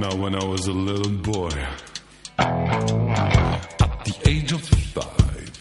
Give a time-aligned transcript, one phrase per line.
[0.00, 1.50] Now, when I was a little boy,
[2.38, 2.56] at
[4.06, 5.52] the age of five,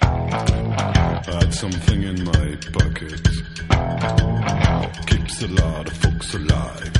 [0.00, 3.20] I had something in my pocket.
[5.06, 6.92] Keeps a lot of folks alive.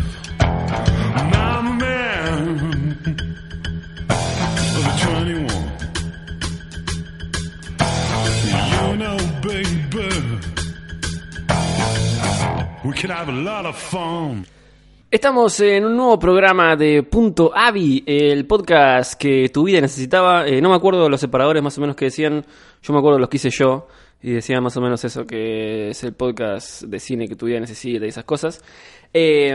[1.32, 2.58] Now I'm a man
[4.76, 5.48] of 21.
[8.52, 10.10] You know, baby,
[12.84, 14.44] we can have a lot of fun.
[15.12, 20.46] Estamos en un nuevo programa de Punto Avi, el podcast que tu vida necesitaba.
[20.46, 22.42] Eh, no me acuerdo los separadores más o menos que decían,
[22.82, 23.88] yo me acuerdo los que hice yo
[24.22, 27.60] y decían más o menos eso, que es el podcast de cine que tu vida
[27.60, 28.64] necesita y esas cosas.
[29.12, 29.52] Eh,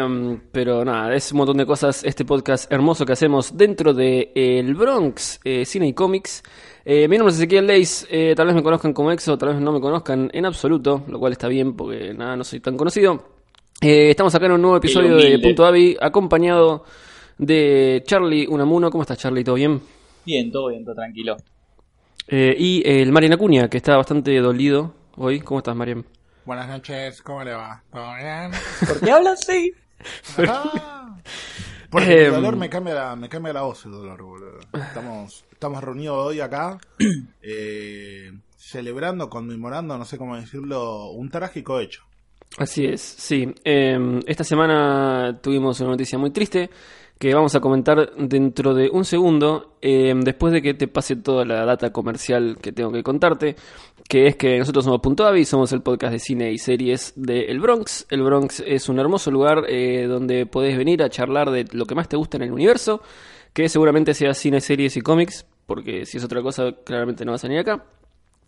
[0.52, 4.75] pero nada, es un montón de cosas este podcast hermoso que hacemos dentro de el
[4.75, 6.44] Bronx, eh, Cine y Cómics.
[6.85, 9.81] Mi nombre es Ezequiel Leis, tal vez me conozcan como Exo, tal vez no me
[9.81, 13.37] conozcan en absoluto, lo cual está bien porque nada, no soy tan conocido.
[13.81, 15.40] Eh, estamos acá en un nuevo episodio de.
[15.40, 16.83] Punto Avi, acompañado
[17.38, 18.89] de Charlie Unamuno.
[18.89, 19.44] ¿Cómo estás, Charlie?
[19.44, 19.81] ¿Todo bien?
[20.25, 21.38] Bien, todo bien, todo tranquilo.
[22.28, 25.39] Eh, y el Marian Acuña, que está bastante dolido hoy.
[25.42, 26.05] ¿Cómo estás, Marian?
[26.45, 27.83] Buenas noches, ¿cómo le va?
[27.92, 28.52] ¿Todo bien?
[28.88, 29.72] ¿Por qué hablas así?
[31.89, 32.28] Porque Em.
[32.28, 34.59] el dolor me cambia, la, me cambia la voz, el dolor, boludo.
[34.73, 36.78] Estamos, estamos reunidos hoy acá,
[37.42, 42.03] eh, celebrando, conmemorando, no sé cómo decirlo, un trágico hecho.
[42.58, 43.53] Así es, sí.
[43.64, 46.70] Eh, esta semana tuvimos una noticia muy triste
[47.17, 51.45] que vamos a comentar dentro de un segundo, eh, después de que te pase toda
[51.45, 53.56] la data comercial que tengo que contarte,
[54.08, 57.45] que es que nosotros somos Punto Avi, somos el podcast de cine y series de
[57.45, 58.06] El Bronx.
[58.09, 61.95] El Bronx es un hermoso lugar eh, donde podés venir a charlar de lo que
[61.95, 63.02] más te gusta en el universo,
[63.52, 67.44] que seguramente sea cine, series y cómics, porque si es otra cosa, claramente no vas
[67.44, 67.84] a venir acá.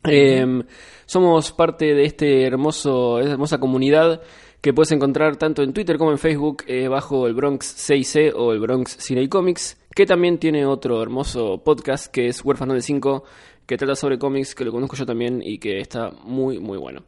[0.06, 0.64] Eh,
[1.06, 4.22] somos parte de este hermoso, esta hermosa comunidad
[4.62, 8.52] que puedes encontrar tanto en Twitter como en Facebook eh, bajo el Bronx 6C o
[8.52, 12.82] el Bronx Cine y Comics, que también tiene otro hermoso podcast que es Huérfano de
[12.82, 13.24] 5,
[13.66, 17.04] que trata sobre cómics, que lo conozco yo también y que está muy, muy bueno.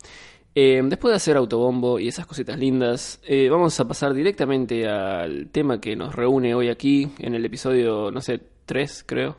[0.54, 5.50] Eh, después de hacer autobombo y esas cositas lindas, eh, vamos a pasar directamente al
[5.50, 9.38] tema que nos reúne hoy aquí en el episodio, no sé, 3 creo.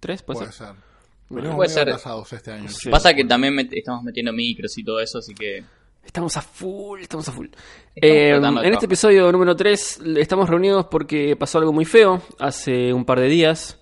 [0.00, 0.22] ¿3?
[0.22, 0.66] ¿Puede Puede ser?
[0.68, 0.87] ser.
[1.30, 1.82] Venimos Puede muy ser.
[1.88, 2.68] atrasados este año.
[2.68, 2.88] Sí.
[2.90, 5.62] Pasa que también met- estamos metiendo micros y todo eso, así que
[6.04, 7.48] Estamos a full, estamos a full.
[7.48, 8.84] Estamos Eh, en este trabajar.
[8.84, 13.78] episodio número 3 estamos reunidos porque pasó algo muy feo hace un par de días.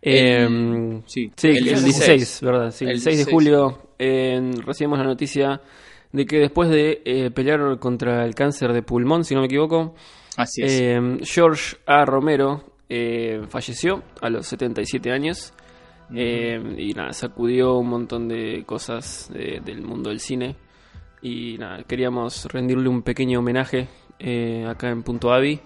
[0.00, 2.70] Eh, El- sí, sí, el, el 16, 16, ¿verdad?
[2.70, 5.60] Sí, el, El 6 de 16, julio eh, recibimos la noticia
[6.12, 9.96] de que después de eh, pelear contra el cáncer de pulmón, si no me equivoco,
[10.36, 10.72] así es.
[10.80, 12.04] eh, George A.
[12.04, 15.52] Romero eh, falleció a los 77 años.
[16.14, 20.56] Eh, y nada, sacudió un montón de cosas de- del mundo del cine.
[21.22, 23.88] Y nada, queríamos rendirle un pequeño homenaje
[24.18, 25.60] eh, acá en Punto Avi,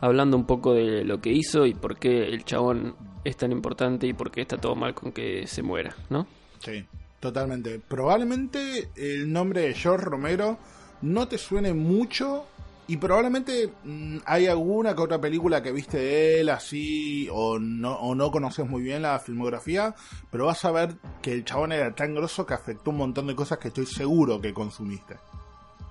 [0.00, 2.94] hablando un poco de lo que hizo y por qué el chabón
[3.24, 6.26] es tan importante y por qué está todo mal con que se muera, ¿no?
[6.58, 6.84] Sí,
[7.20, 7.78] totalmente.
[7.86, 10.58] Probablemente el nombre de George Romero
[11.02, 12.46] no te suene mucho
[12.88, 17.94] y probablemente mm, hay alguna que otra película que viste de él así o no,
[17.94, 19.94] o no conoces muy bien la filmografía,
[20.30, 23.36] pero vas a ver que el chabón era tan grosso que afectó un montón de
[23.36, 25.16] cosas que estoy seguro que consumiste.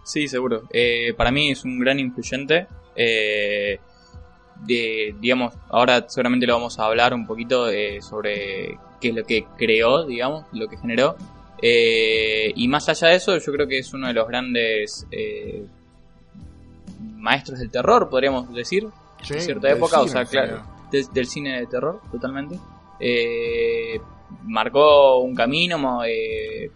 [0.04, 0.64] Sí, seguro.
[0.72, 2.68] Eh, para mí es un gran influyente.
[2.96, 3.80] eh,
[4.66, 9.24] de, digamos, ahora seguramente lo vamos a hablar un poquito eh, sobre qué es lo
[9.24, 11.16] que creó, digamos, lo que generó.
[11.62, 15.66] Eh, y más allá de eso, yo creo que es uno de los grandes eh,
[17.00, 18.88] maestros del terror, podríamos decir,
[19.22, 22.60] Sí, en cierta época, o sea, claro, des- del cine de terror, totalmente.
[23.00, 24.00] Eh,
[24.44, 26.72] marcó un camino, eh,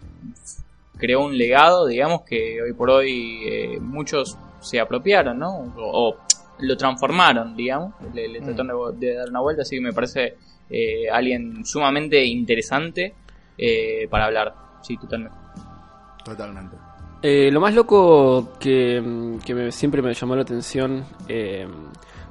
[0.98, 5.50] creó un legado, digamos, que hoy por hoy eh, muchos se apropiaron, ¿no?
[5.76, 6.18] O, o
[6.59, 8.46] lo transformaron, digamos, le, le Mm.
[8.46, 10.38] trataron de, de dar una vuelta, así que me parece
[10.70, 13.16] eh, alguien sumamente interesante
[13.58, 15.38] eh, para hablar, sí, totalmente.
[16.24, 16.76] Totalmente.
[17.22, 21.68] Eh, lo más loco que, mm, que me- siempre me llamó la atención eh,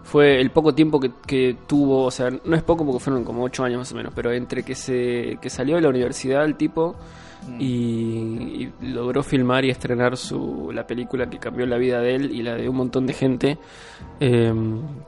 [0.03, 3.45] fue el poco tiempo que, que tuvo, o sea, no es poco porque fueron como
[3.45, 6.57] 8 años más o menos, pero entre que se que salió de la universidad el
[6.57, 6.97] tipo
[7.59, 12.31] y, y logró filmar y estrenar su la película que cambió la vida de él
[12.35, 13.59] y la de un montón de gente,
[14.19, 14.53] eh,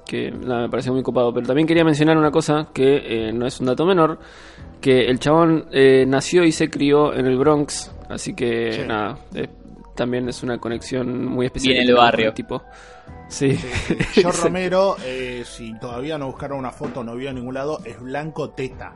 [0.06, 1.32] que nada, me pareció muy copado.
[1.35, 4.19] Pero también quería mencionar una cosa que eh, no es un dato menor,
[4.81, 8.81] que el chabón eh, nació y se crió en el Bronx, así que Sí.
[8.87, 9.19] nada,
[9.94, 11.74] también es una conexión muy especial.
[11.74, 12.32] Bien el barrio.
[12.32, 12.62] tipo.
[13.28, 13.56] Sí.
[14.12, 18.00] George Romero, eh, si todavía no buscaron una foto, no vio en ningún lado, es
[18.00, 18.94] blanco teta.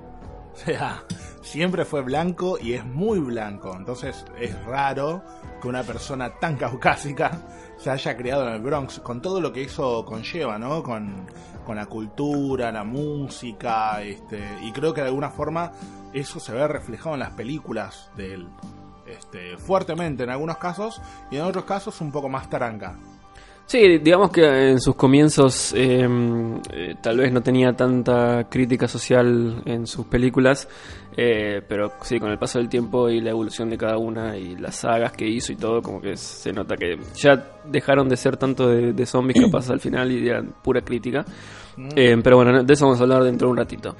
[0.52, 1.04] O sea,
[1.42, 3.74] siempre fue blanco y es muy blanco.
[3.76, 5.22] Entonces es raro
[5.60, 7.42] que una persona tan caucásica
[7.78, 10.82] se haya criado en el Bronx, con todo lo que eso conlleva, ¿no?
[10.82, 11.26] Con,
[11.64, 15.72] con la cultura, la música, este, y creo que de alguna forma
[16.12, 18.48] eso se ve reflejado en las películas de él.
[19.06, 21.00] Este, fuertemente en algunos casos
[21.30, 22.96] y en otros casos un poco más taranca.
[23.66, 26.08] Sí, digamos que en sus comienzos eh,
[26.72, 30.68] eh, tal vez no tenía tanta crítica social en sus películas,
[31.16, 34.54] eh, pero sí, con el paso del tiempo y la evolución de cada una y
[34.56, 38.36] las sagas que hizo y todo, como que se nota que ya dejaron de ser
[38.36, 41.24] tanto de, de zombies capaz al final y eran pura crítica.
[41.96, 43.96] Eh, pero bueno, de eso vamos a hablar dentro de un ratito.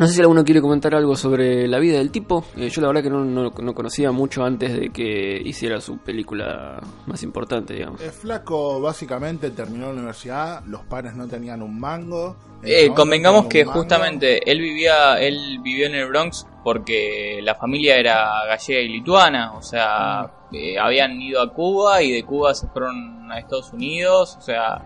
[0.00, 2.42] No sé si alguno quiere comentar algo sobre la vida del tipo.
[2.56, 5.98] Eh, yo la verdad que no, no, no conocía mucho antes de que hiciera su
[5.98, 8.00] película más importante, digamos.
[8.00, 12.34] El flaco básicamente terminó la universidad, los padres no tenían un mango.
[12.62, 17.96] Eh, convengamos no que justamente él vivía, él vivió en el Bronx porque la familia
[17.98, 22.68] era gallega y lituana, o sea, eh, habían ido a Cuba y de Cuba se
[22.68, 24.82] fueron a Estados Unidos, o sea,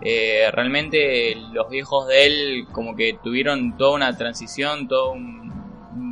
[0.00, 5.44] eh, realmente los viejos de él como que tuvieron toda una transición, todo un,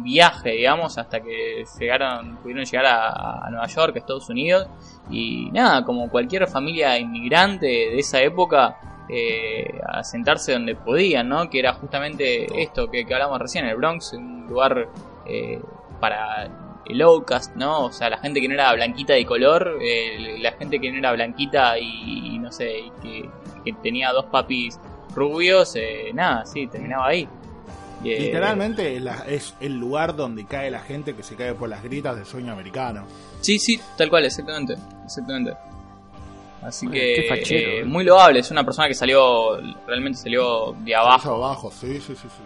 [0.05, 4.67] viaje, digamos, hasta que llegaron, pudieron llegar a, a Nueva York, a Estados Unidos,
[5.11, 11.50] y nada, como cualquier familia inmigrante de esa época, eh, a sentarse donde podían, ¿no?
[11.50, 14.88] Que era justamente esto que, que hablamos recién, el Bronx, un lugar
[15.26, 15.61] eh,
[16.00, 16.49] para
[16.87, 17.87] el outcast, ¿no?
[17.87, 20.99] O sea, la gente que no era blanquita de color, eh, la gente que no
[20.99, 23.31] era blanquita y, y no sé, y que,
[23.64, 24.79] que tenía dos papis
[25.14, 27.29] rubios, eh, nada, sí, terminaba ahí.
[28.05, 31.69] Eh, Literalmente es, la- es el lugar donde cae la gente que se cae por
[31.69, 33.05] las gritas del sueño americano.
[33.41, 34.75] Sí, sí, tal cual, exactamente.
[35.05, 35.53] Exactamente.
[36.62, 37.85] Así que fachero, eh, eh.
[37.85, 39.56] muy loable, es una persona que salió,
[39.87, 41.31] realmente salió de abajo.
[41.31, 41.44] Abajo.
[41.44, 42.43] abajo, sí, sí, sí, sí.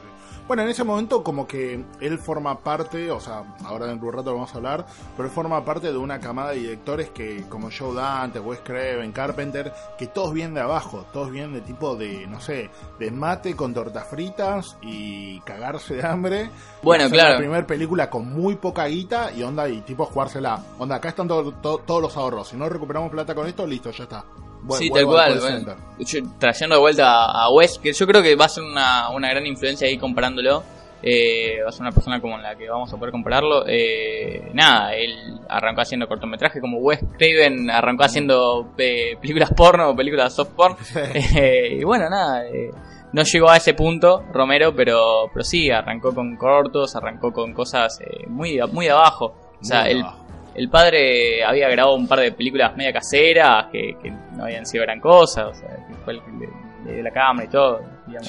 [0.46, 4.16] Bueno, en ese momento como que él forma parte, o sea, ahora dentro de un
[4.18, 7.44] rato lo vamos a hablar, pero él forma parte de una camada de directores que,
[7.48, 11.96] como Joe Dante, Wes Craven, Carpenter, que todos vienen de abajo, todos vienen de tipo
[11.96, 12.70] de, no sé,
[13.00, 16.48] de mate con tortas fritas y cagarse de hambre.
[16.80, 17.32] Bueno, claro.
[17.32, 20.62] La primera película con muy poca guita y onda, y tipo jugársela.
[20.78, 22.46] Onda, acá están todo- todos los ahorros.
[22.48, 24.24] Si no recuperamos plata con esto, listo, ya está.
[24.70, 25.38] Sí, tal cual.
[25.40, 25.76] bueno.
[25.98, 29.28] Yo- trayendo de vuelta a Wes, que yo creo que va a ser una, una
[29.30, 30.62] gran influencia ahí comparándolo.
[31.02, 33.64] Eh, va a ser una persona como la que vamos a poder compararlo.
[33.68, 39.96] Eh, nada, él arrancó haciendo cortometrajes como Wes Craven arrancó haciendo eh, películas porno o
[39.96, 40.76] películas soft porn.
[41.36, 42.70] Eh, y bueno, nada, eh,
[43.12, 48.00] no llegó a ese punto Romero, pero, pero sí, arrancó con cortos, arrancó con cosas
[48.00, 49.34] eh, muy, muy de abajo.
[49.60, 50.25] O sea, Muy el, abajo.
[50.56, 54.82] El padre había grabado un par de películas media caseras que, que no habían sido
[54.84, 56.48] gran cosa, o sea, que fue el que le,
[56.86, 57.80] le dio la cámara y todo.
[58.06, 58.28] digamos.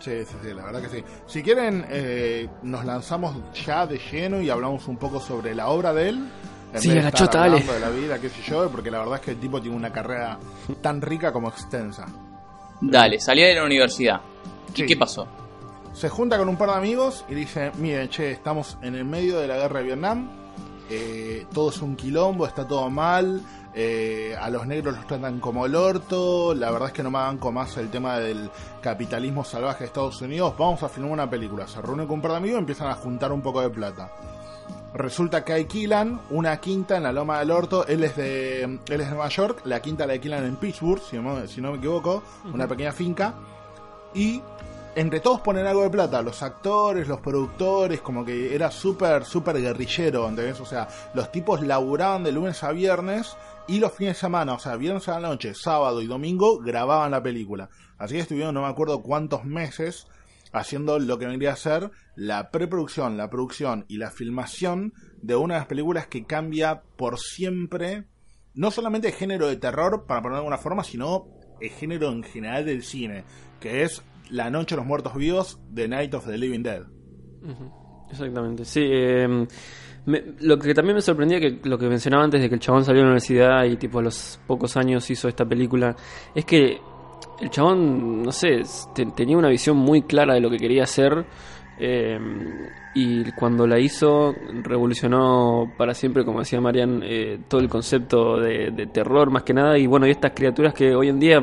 [0.00, 1.04] Sí, sí, sí, la verdad que sí.
[1.26, 5.94] Si quieren, eh, nos lanzamos ya de lleno y hablamos un poco sobre la obra
[5.94, 6.28] de él.
[6.74, 7.52] En Sí, vez de a la estar chota, dale.
[7.60, 9.76] hablando de la vida, qué sé yo, porque la verdad es que el tipo tiene
[9.76, 10.36] una carrera
[10.82, 12.06] tan rica como extensa.
[12.80, 14.20] Dale, salió de la universidad.
[14.74, 14.86] ¿Y Sí.
[14.86, 15.26] qué pasó?
[15.92, 19.38] Se junta con un par de amigos y dice, miren, che, estamos en el medio
[19.38, 20.28] de la guerra de Vietnam,
[20.90, 23.42] eh, todo es un quilombo, está todo mal,
[23.74, 27.18] eh, a los negros los tratan como el orto, la verdad es que no me
[27.18, 28.50] banco más el tema del
[28.80, 31.66] capitalismo salvaje de Estados Unidos, vamos a filmar una película.
[31.66, 34.10] Se reúnen con un par de amigos y empiezan a juntar un poco de plata.
[34.94, 37.84] Resulta que alquilan una quinta en la Loma del Orto.
[37.84, 39.62] Él es de, él es de Nueva York.
[39.64, 42.22] La quinta la alquilan en Pittsburgh, si no, si no me equivoco.
[42.52, 43.34] Una pequeña finca.
[44.14, 44.40] Y
[44.96, 46.22] entre todos ponen algo de plata.
[46.22, 50.26] Los actores, los productores, como que era súper, súper guerrillero.
[50.26, 53.36] O sea, los tipos laburaban de lunes a viernes
[53.66, 57.12] y los fines de semana, o sea, viernes a la noche, sábado y domingo, grababan
[57.12, 57.70] la película.
[57.98, 60.06] Así que estuvieron, no me acuerdo cuántos meses,
[60.52, 65.54] haciendo lo que vendría a ser la preproducción, la producción y la filmación de una
[65.54, 68.04] de las películas que cambia por siempre,
[68.54, 71.26] no solamente el género de terror, para ponerlo de alguna forma, sino
[71.60, 73.24] el género en general del cine,
[73.60, 74.02] que es
[74.34, 76.82] La Noche de los Muertos Vivos, The Night of the Living Dead.
[78.10, 78.80] Exactamente, sí.
[78.82, 79.46] eh,
[80.06, 82.84] me- lo que también me sorprendía, que lo que mencionaba antes de que el chabón
[82.84, 85.94] salió de la universidad y tipo a los pocos años hizo esta película,
[86.34, 86.78] es que
[87.40, 88.62] el chabón, no sé,
[88.94, 91.24] te- tenía una visión muy clara de lo que quería hacer
[91.78, 92.18] eh,
[92.94, 98.70] y cuando la hizo revolucionó para siempre, como decía Marian, eh, todo el concepto de,
[98.70, 101.42] de terror más que nada y bueno, y estas criaturas que hoy en día...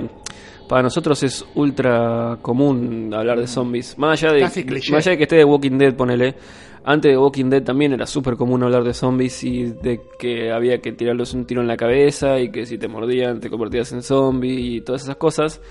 [0.72, 3.98] Para nosotros es ultra común hablar de zombies.
[3.98, 4.56] Más allá de, más
[5.06, 6.34] allá de que esté de Walking Dead, ponele.
[6.86, 10.80] Antes de Walking Dead también era súper común hablar de zombies y de que había
[10.80, 14.02] que tirarles un tiro en la cabeza y que si te mordían te convertías en
[14.02, 15.62] zombie y todas esas cosas.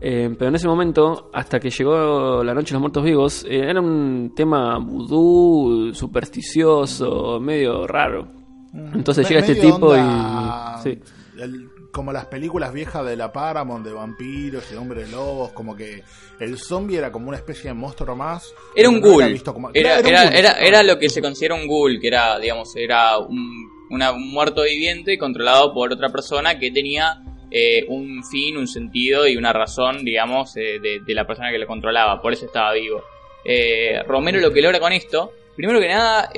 [0.00, 3.58] Eh, pero en ese momento, hasta que llegó la Noche de los Muertos Vivos, eh,
[3.68, 8.28] era un tema vudú, supersticioso, medio raro.
[8.72, 10.82] Entonces Me- llega este tipo onda, y...
[10.84, 10.98] Sí.
[11.40, 16.02] el- como las películas viejas de la Paramount de vampiros y hombres lobos, como que
[16.40, 18.52] el zombie era como una especie de monstruo más.
[18.76, 19.32] Era un ghoul.
[19.32, 20.36] visto como- Era, era, un ghoul.
[20.36, 24.30] era, era lo que se considera un ghoul, que era, digamos, era un, una- un
[24.30, 29.52] muerto viviente controlado por otra persona que tenía eh, un fin, un sentido y una
[29.52, 32.20] razón, digamos, eh, de, de la persona que lo controlaba.
[32.20, 33.02] Por eso estaba vivo.
[33.44, 36.30] Eh, Romero lo que logra con esto, primero que nada,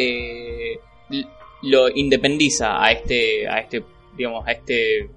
[1.62, 3.82] lo independiza a este, a este,
[4.16, 5.08] digamos, a este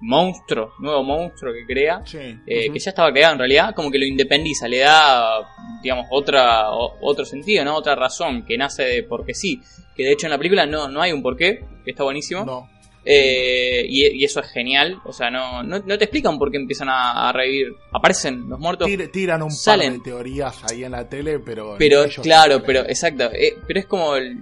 [0.00, 2.18] monstruo, nuevo monstruo que crea Sí.
[2.46, 5.40] eh, que ya estaba creado en realidad, como que lo independiza, le da,
[5.82, 7.76] digamos, otra, o- otro sentido, ¿no?
[7.76, 9.60] Otra razón, que nace de porque sí.
[9.96, 12.44] Que de hecho en la película no, no hay un porqué, que está buenísimo.
[12.44, 12.68] No.
[13.08, 16.56] Eh, y, y eso es genial, o sea, no, no, no te explican por qué
[16.56, 17.68] empiezan a, a revivir.
[17.92, 19.92] Aparecen los muertos, Tir- tiran un Salen.
[19.94, 21.76] par de teorías ahí en la tele, pero.
[21.78, 24.36] pero claro, pero exacto, eh, pero es como el-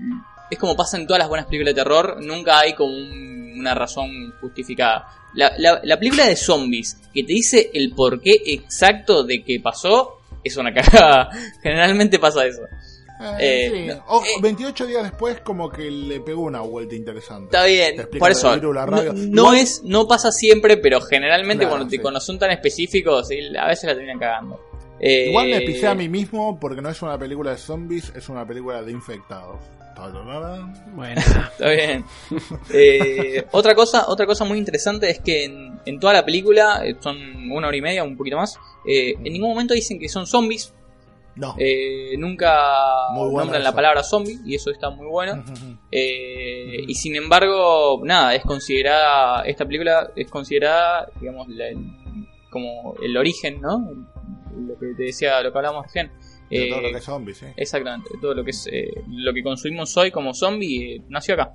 [0.50, 3.74] es como pasa en todas las buenas películas de terror, nunca hay como un- una
[3.74, 5.06] razón justificada.
[5.34, 10.20] La, la, la película de zombies que te dice el porqué exacto de que pasó
[10.42, 11.28] es una cagada.
[11.62, 12.62] Generalmente pasa eso.
[13.38, 13.86] Eh, eh, sí.
[13.96, 14.28] no, O eh.
[14.42, 17.44] 28 días después, como que le pegó una vuelta interesante.
[17.56, 19.12] Está Te bien, por eso del virus, la radio.
[19.14, 22.02] no, no es no pasa siempre, pero generalmente Claro, cuando, te, sí.
[22.02, 24.60] cuando son tan específicos a veces la terminan cagando.
[25.00, 28.28] Eh, Igual me pisé a mí mismo porque no es una película de zombies, es
[28.28, 29.58] una película de infectados.
[30.94, 31.20] Bueno.
[31.52, 32.04] Está bien.
[32.72, 36.96] Eh, otra cosa, otra cosa muy interesante es que en, en toda la película, eh,
[37.00, 37.16] son
[37.50, 40.72] una hora y media, un poquito más, eh, en ningún momento dicen que son zombies,
[41.36, 41.54] No.
[41.58, 42.54] eh, nunca
[43.42, 45.42] nombran la palabra zombie y eso está muy bueno.
[45.90, 51.66] Eh, y sin embargo, nada, es considerada, esta película es considerada, digamos, la-
[52.50, 53.90] como el origen, ¿no?
[54.56, 56.12] Lo que te decía, lo que hablábamos recién.
[56.60, 57.46] De todo Eh, lo que es zombies, sí.
[57.56, 61.52] Exactamente, todo lo que es eh, lo que consumimos hoy como zombie eh, nació acá.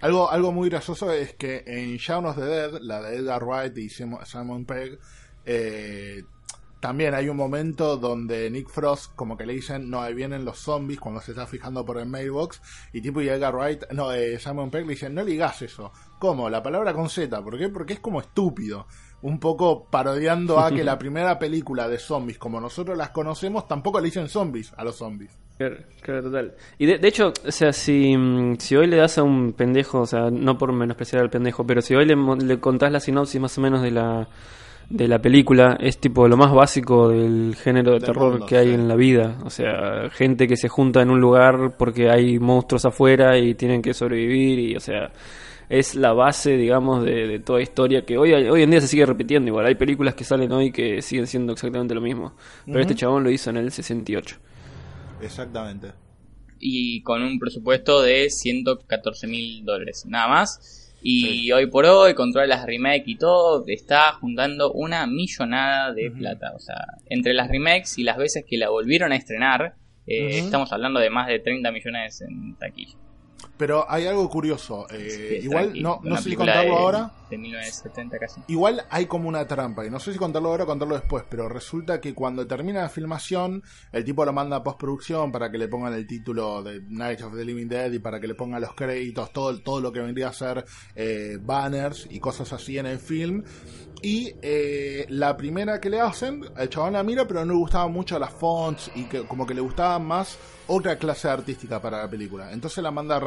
[0.00, 3.76] Algo, algo muy gracioso es que en Shaun of the Dead, la de Edgar Wright
[3.78, 4.98] y Sim- Simon Pegg,
[5.44, 6.22] eh,
[6.80, 10.58] también hay un momento donde Nick Frost como que le dicen, no, ahí vienen los
[10.58, 12.60] zombies cuando se está fijando por el mailbox,
[12.92, 15.92] y tipo y Edgar Wright, no, eh, Simon Pegg le dicen, no digas eso.
[16.18, 16.50] ¿Cómo?
[16.50, 17.68] La palabra con Z, ¿por qué?
[17.68, 18.86] Porque es como estúpido.
[19.22, 23.98] Un poco parodiando a que la primera película de zombies, como nosotros las conocemos, tampoco
[24.00, 25.36] le dicen zombies a los zombies.
[25.58, 26.54] Claro, claro, total.
[26.78, 28.14] Y de, de hecho, o sea, si,
[28.58, 31.80] si hoy le das a un pendejo, o sea, no por menospreciar al pendejo, pero
[31.80, 34.28] si hoy le, le contás la sinopsis más o menos de la,
[34.90, 38.58] de la película, es tipo lo más básico del género de Del terror mundo, que
[38.58, 38.74] hay sí.
[38.74, 39.38] en la vida.
[39.44, 43.80] O sea, gente que se junta en un lugar porque hay monstruos afuera y tienen
[43.80, 45.10] que sobrevivir y, o sea...
[45.68, 49.06] Es la base, digamos, de, de toda historia que hoy, hoy en día se sigue
[49.06, 49.48] repitiendo.
[49.48, 52.34] Igual hay películas que salen hoy que siguen siendo exactamente lo mismo.
[52.64, 54.36] Pero este chabón lo hizo en el 68.
[55.20, 55.92] Exactamente.
[56.58, 60.86] Y con un presupuesto de 114 mil dólares, nada más.
[61.02, 66.10] Y hoy por hoy, con todas las remakes y todo, está juntando una millonada de
[66.10, 66.52] plata.
[66.56, 70.72] O sea, entre las remakes y las veces que la volvieron a estrenar, eh, estamos
[70.72, 72.96] hablando de más de 30 millones en taquilla.
[73.58, 74.86] Pero hay algo curioso.
[74.90, 77.12] eh, Sí, igual, no, no sé si contarlo de- ahora.
[77.30, 78.40] De 1970 casi.
[78.48, 81.48] Igual hay como una trampa, y no sé si contarlo ahora o contarlo después, pero
[81.48, 85.66] resulta que cuando termina la filmación, el tipo lo manda a postproducción para que le
[85.68, 88.74] pongan el título de Night of the Living Dead y para que le pongan los
[88.74, 92.98] créditos, todo, todo lo que vendría a ser eh, banners y cosas así en el
[92.98, 93.42] film.
[94.02, 97.90] Y eh, la primera que le hacen, el chabón la mira, pero no le gustaban
[97.92, 102.10] mucho las fonts y que como que le gustaba más otra clase artística para la
[102.10, 102.52] película.
[102.52, 103.20] Entonces la manda a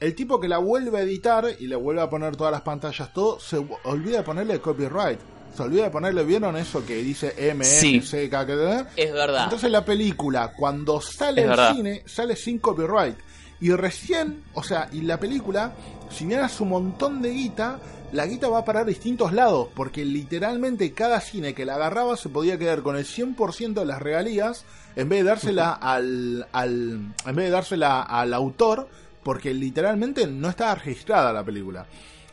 [0.00, 3.12] El tipo que la vuelve a editar y le vuelve a poner todas las pantallas,
[3.12, 5.18] todo, se olvida de ponerle copyright.
[5.56, 8.00] Se olvida de ponerle, ¿vieron eso que dice M, Sí.
[8.00, 8.86] C, K, K?
[8.94, 9.44] Es verdad.
[9.44, 13.16] Entonces la película, cuando sale al cine, sale sin copyright.
[13.60, 15.72] Y recién, o sea, y la película,
[16.10, 17.80] si bien hace un montón de guita,
[18.12, 22.16] la guita va a parar a distintos lados, porque literalmente cada cine que la agarraba
[22.16, 27.14] se podía quedar con el 100% de las regalías, en vez de dársela al, al,
[27.26, 28.88] en vez de dársela al autor,
[29.28, 31.84] porque literalmente no estaba registrada la película.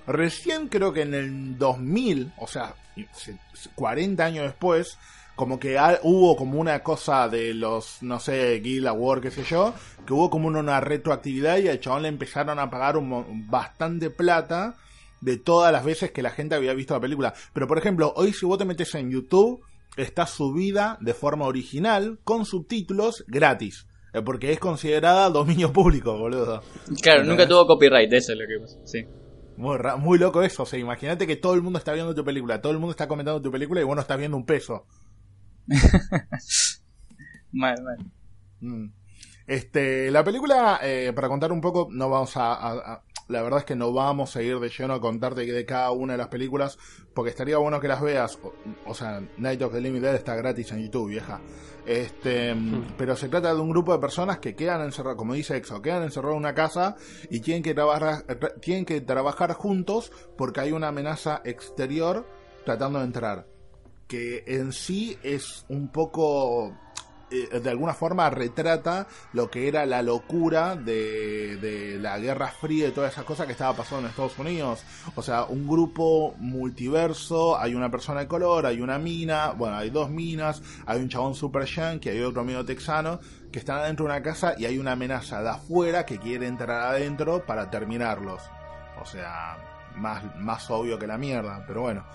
[0.07, 2.73] Recién creo que en el 2000, o sea,
[3.11, 3.37] se-
[3.75, 4.97] 40 años después,
[5.35, 9.73] como que hubo como una cosa de los, no sé, Guild Award, qué sé yo,
[10.07, 14.77] que hubo como una, retroactividad y al chabón le empezaron a pagar un, bastante plata
[15.19, 17.33] de todas las veces que la gente había visto la película.
[17.51, 19.61] Pero por ejemplo, hoy si vos te metes en YouTube,
[19.97, 23.85] está subida de forma original, con subtítulos, gratis.
[24.23, 26.61] Porque es considerada dominio público, boludo.
[27.01, 27.27] Claro, ¿Entendés?
[27.27, 28.79] nunca tuvo copyright, eso es lo que pasa.
[28.85, 29.05] Sí.
[29.57, 30.63] Muy, loco eso.
[30.63, 33.07] O sea, imagínate que todo el mundo está viendo tu película, todo el mundo está
[33.07, 34.85] comentando tu película y vos no estás viendo un peso.
[37.51, 37.97] Mal, mal.
[38.59, 38.91] Mm.
[39.47, 43.75] Este, la película, eh, para contar un poco, no vamos a- La verdad es que
[43.75, 46.77] no vamos a ir de lleno a contarte de cada una de las películas,
[47.13, 48.37] porque estaría bueno que las veas.
[48.43, 48.53] O,
[48.85, 51.41] o sea, Night of the Living Dead está gratis en YouTube, vieja.
[51.85, 52.55] Este,
[52.97, 56.03] pero se trata de un grupo de personas que quedan encerrados, como dice Exo, quedan
[56.03, 56.95] encerrados en una casa
[57.29, 58.25] y tienen que trabajar,
[58.59, 62.27] tienen que trabajar juntos porque hay una amenaza exterior
[62.63, 63.47] tratando de entrar.
[64.07, 66.75] Que en sí es un poco
[67.31, 72.87] eh, de alguna forma retrata lo que era la locura de, de la Guerra Fría
[72.87, 74.83] y todas esas cosas que estaba pasando en Estados Unidos.
[75.15, 79.89] O sea, un grupo multiverso, hay una persona de color, hay una mina, bueno, hay
[79.89, 83.19] dos minas, hay un chabón super yankee, hay otro amigo texano,
[83.51, 86.93] que están adentro de una casa y hay una amenaza de afuera que quiere entrar
[86.93, 88.41] adentro para terminarlos.
[89.01, 89.57] O sea,
[89.95, 92.05] más, más obvio que la mierda, pero bueno.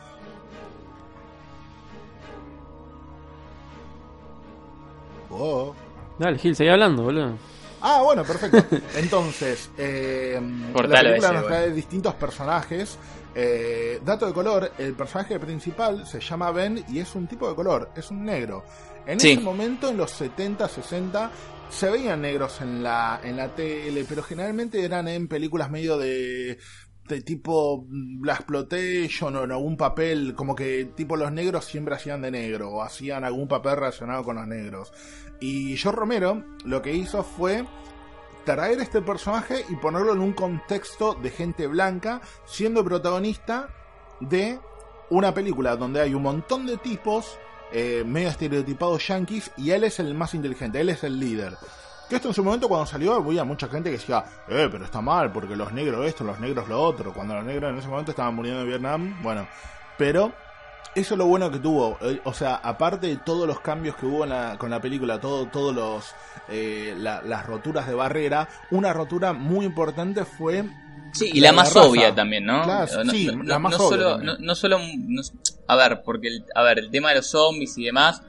[5.31, 5.75] Oh.
[6.19, 7.37] Dale, Gil, seguí hablando, boludo.
[7.81, 8.77] Ah, bueno, perfecto.
[8.97, 11.47] Entonces, eh, la película ese, nos bueno.
[11.47, 12.99] trae distintos personajes.
[13.35, 17.55] Eh, dato de color, el personaje principal se llama Ben y es un tipo de
[17.55, 18.65] color, es un negro.
[19.07, 19.33] En Sí.
[19.33, 21.31] ese momento, en los 70, 60,
[21.71, 26.59] se veían negros en la, en la tele, pero generalmente eran en películas medio de,
[27.15, 32.23] de tipo Black Exploitation o en algún papel, como que tipo los negros siempre hacían
[32.23, 34.93] de negro o hacían algún papel relacionado con los negros.
[35.41, 37.65] Y George Romero lo que hizo fue
[38.45, 43.69] traer este personaje y ponerlo en un contexto de gente blanca, siendo protagonista
[44.21, 44.59] de
[45.11, 47.39] una película donde hay un montón de tipos
[47.73, 51.57] eh, medio estereotipados yankees y él es el más inteligente, él es el líder.
[52.11, 55.01] Que esto en su momento cuando salió había mucha gente que decía, eh, pero está
[55.01, 58.11] mal porque los negros esto, los negros lo otro, cuando los negros en ese momento
[58.11, 59.47] estaban muriendo en Vietnam, bueno,
[59.97, 60.33] pero
[60.97, 64.07] eso es lo bueno que tuvo, eh, o sea, aparte de todos los cambios que
[64.07, 66.05] hubo en la- con la película, todo, todos los
[66.49, 70.65] eh, la- las roturas de barrera, una rotura muy importante fue
[71.13, 71.89] Sí, y La más raza.
[71.89, 72.63] obvia también, ¿no?
[72.63, 74.79] Claro, no, sí, no- la más no obvia solo, no, solo,
[75.67, 78.23] a ver, porque el, a ver, el tema de los zombies y demás,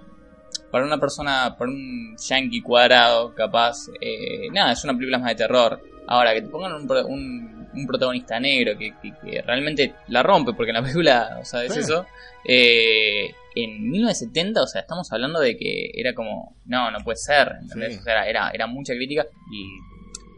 [0.72, 5.36] para una persona, para un yankee cuadrado, capaz, eh, nada, es una película más de
[5.36, 5.82] terror.
[6.08, 10.54] Ahora, que te pongan un, un, un protagonista negro que, que- que realmente la rompe,
[10.54, 11.80] porque en la película, o sea, es Sí.
[11.82, 12.06] eso.
[12.46, 17.52] eh, en 1970, o sea, estamos hablando de que era como, no, no puede ser,
[17.62, 17.94] ¿entendés?
[17.96, 18.00] Sí.
[18.00, 19.66] O sea, era, era, era mucha crítica y,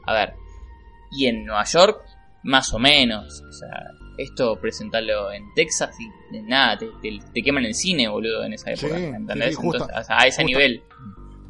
[0.08, 0.34] a ver,
[1.12, 2.02] y en Nueva York,
[2.44, 3.86] más o menos, o sea,
[4.18, 8.72] esto presentarlo en Texas y nada, te, te, te queman el cine, boludo, en esa
[8.72, 9.56] época, Sí, ¿entendés?
[9.56, 10.84] sí, Entonces, a ese nivel.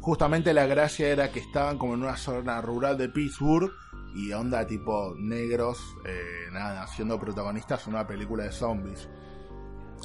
[0.00, 3.70] justamente la gracia era que estaban como en una zona rural de Pittsburgh
[4.14, 9.08] y onda tipo negros, eh, nada, siendo protagonistas en una película de zombies.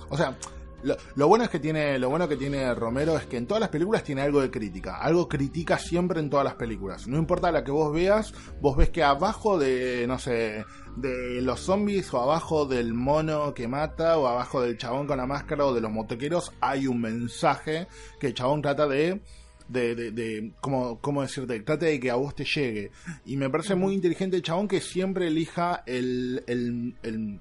[0.10, 0.36] O sea,
[0.84, 3.62] lo, lo bueno es que tiene, lo bueno que tiene Romero es que en todas
[3.62, 7.08] las películas tiene algo de crítica, algo critica siempre en todas las películas.
[7.08, 10.66] No importa la que vos veas, vos ves que abajo de, no sé,
[10.96, 15.26] de los zombies o abajo del mono que mata o abajo del chabón con la
[15.26, 17.88] máscara o de los motoqueros hay un mensaje
[18.20, 19.22] que el chabón trata de
[19.70, 21.60] de, de, de ¿cómo, cómo decirte?
[21.60, 22.92] Trate de que a vos te llegue.
[23.26, 27.40] Y me parece muy inteligente el chabón que siempre elija el, el, el,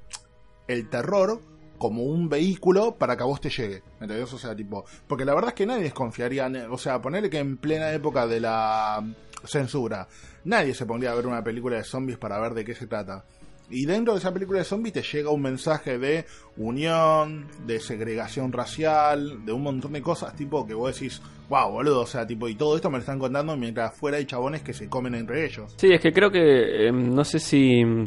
[0.68, 1.40] el terror
[1.79, 3.83] como un vehículo para que a vos te llegue.
[4.01, 4.33] ¿Me entendés?
[4.33, 7.57] O sea, tipo, porque la verdad es que nadie desconfiaría, o sea, ponerle que en
[7.57, 9.05] plena época de la
[9.45, 10.09] censura,
[10.45, 13.25] nadie se pondría a ver una película de zombies para ver de qué se trata.
[13.71, 16.25] Y dentro de esa película de zombies te llega un mensaje de
[16.57, 22.01] unión, de segregación racial, de un montón de cosas, tipo que vos decís, wow, boludo,
[22.01, 24.73] o sea, tipo, y todo esto me lo están contando mientras afuera hay chabones que
[24.73, 25.75] se comen entre ellos.
[25.77, 28.07] Sí, es que creo que eh, no sé si mm,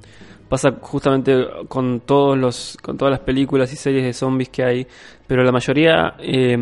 [0.52, 4.86] pasa justamente con todos los con todas las películas y series de zombies que hay,
[5.26, 6.58] pero la mayoría eh,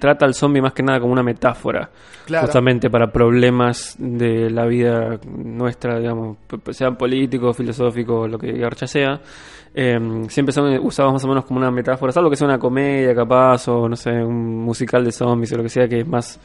[0.00, 1.88] trata al zombie más que nada como una metáfora,
[2.26, 2.46] Claro.
[2.46, 6.38] justamente para problemas de la vida nuestra, digamos,
[6.72, 9.20] sean políticos, filosóficos, lo que garcha sea.
[9.72, 13.14] Eh, siempre son usados más o menos como una metáfora, salvo que sea una comedia
[13.14, 16.40] capaz o no sé, un musical de zombies o lo que sea, que es más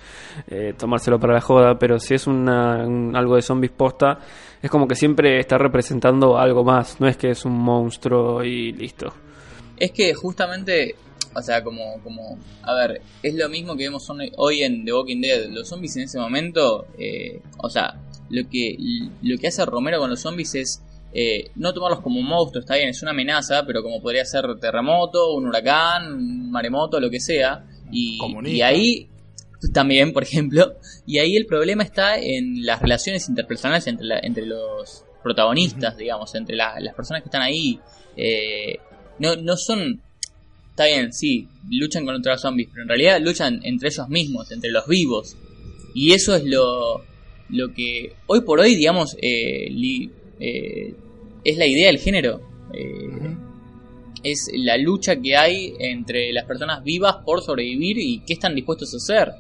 [0.48, 4.20] eh, tomárselo para la joda, pero si es una, un- algo de zombies posta,
[4.62, 8.72] es como que siempre está representando algo más, no es que es un monstruo y
[8.74, 9.12] listo.
[9.78, 10.96] Es que justamente,
[11.34, 14.08] o sea, como, como, a ver, es lo mismo que vemos
[14.38, 15.50] hoy en The Walking Dead.
[15.50, 17.96] Los zombies en ese momento, eh, o sea,
[18.30, 18.78] lo que,
[19.24, 20.82] lo que hace Romero con los zombies es
[21.16, 24.44] eh, no tomarlos como un monstruo, está bien, es una amenaza, pero como podría ser
[24.60, 27.64] terremoto, un huracán, un maremoto, lo que sea.
[27.92, 28.20] Y,
[28.58, 29.08] y ahí
[29.74, 30.74] también, por ejemplo,
[31.08, 36.36] y ahí el problema está en las relaciones interpersonales entre, la- entre los protagonistas, digamos,
[36.36, 37.80] entre la- las personas que están ahí.
[38.18, 38.80] eh,
[39.18, 40.02] no, no son...
[40.72, 44.72] Está bien, sí, luchan contra los zombies, pero en realidad luchan entre ellos mismos, entre
[44.72, 45.36] los vivos.
[45.96, 47.02] Y eso es lo,
[47.50, 50.94] lo que hoy por hoy, digamos, eh, li- eh,
[51.46, 52.42] es la idea del género.
[52.74, 53.38] Eh,
[54.24, 58.94] es la lucha que hay entre las personas vivas por sobrevivir y qué están dispuestos
[58.94, 59.32] a hacer.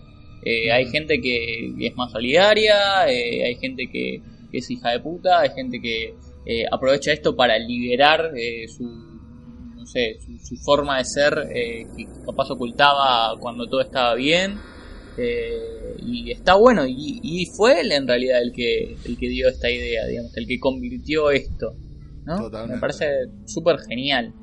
[0.44, 5.00] Eh, hay gente que es más solidaria, eh, hay gente que, que es hija de
[5.00, 6.14] puta, hay gente que
[6.46, 11.88] eh, aprovecha esto para liberar eh, su, no sé, su, su forma de ser eh,
[11.98, 14.60] que capaz ocultaba cuando todo estaba bien.
[15.18, 19.48] Eh, y está bueno, y, y fue él en realidad el que, el que dio
[19.48, 21.76] esta idea, digamos, el que convirtió esto.
[22.26, 22.38] ¿No?
[22.38, 22.76] Totalmente.
[22.76, 23.08] Me parece
[23.46, 24.34] súper genial.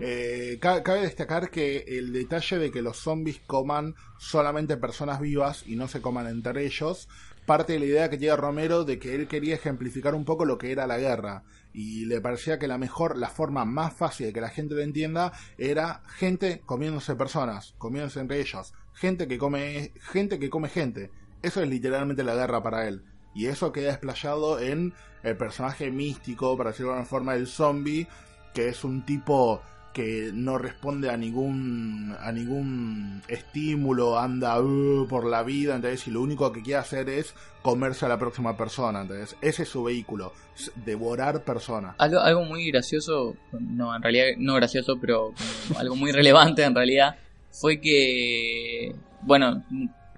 [0.00, 5.64] Eh, ca- cabe destacar que el detalle de que los zombies coman solamente personas vivas
[5.66, 7.08] y no se coman entre ellos
[7.44, 10.58] parte de la idea que llega Romero de que él quería ejemplificar un poco lo
[10.58, 14.32] que era la guerra y le parecía que la mejor, la forma más fácil de
[14.34, 19.92] que la gente lo entienda era gente comiéndose personas, comiéndose entre ellos, gente que come
[20.12, 21.10] gente que come gente.
[21.42, 23.02] Eso es literalmente la guerra para él.
[23.34, 28.06] Y eso queda desplayado en el personaje místico, para decirlo de alguna forma, el zombie,
[28.54, 35.26] que es un tipo que no responde a ningún a ningún estímulo, anda uh, por
[35.26, 39.00] la vida, entonces y lo único que quiere hacer es comerse a la próxima persona,
[39.02, 41.96] entonces ese es su vehículo, es devorar personas.
[41.98, 45.32] Algo, algo muy gracioso, no, en realidad no gracioso, pero
[45.76, 47.16] algo muy relevante en realidad,
[47.50, 49.64] fue que, bueno,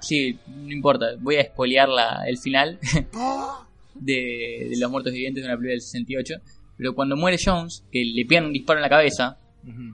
[0.00, 2.78] sí, no importa, voy a spoilear la, el final
[4.00, 6.34] de, de Los Muertos Vivientes de una película del 68,
[6.76, 9.36] pero cuando muere Jones, que le pegan un disparo en la cabeza,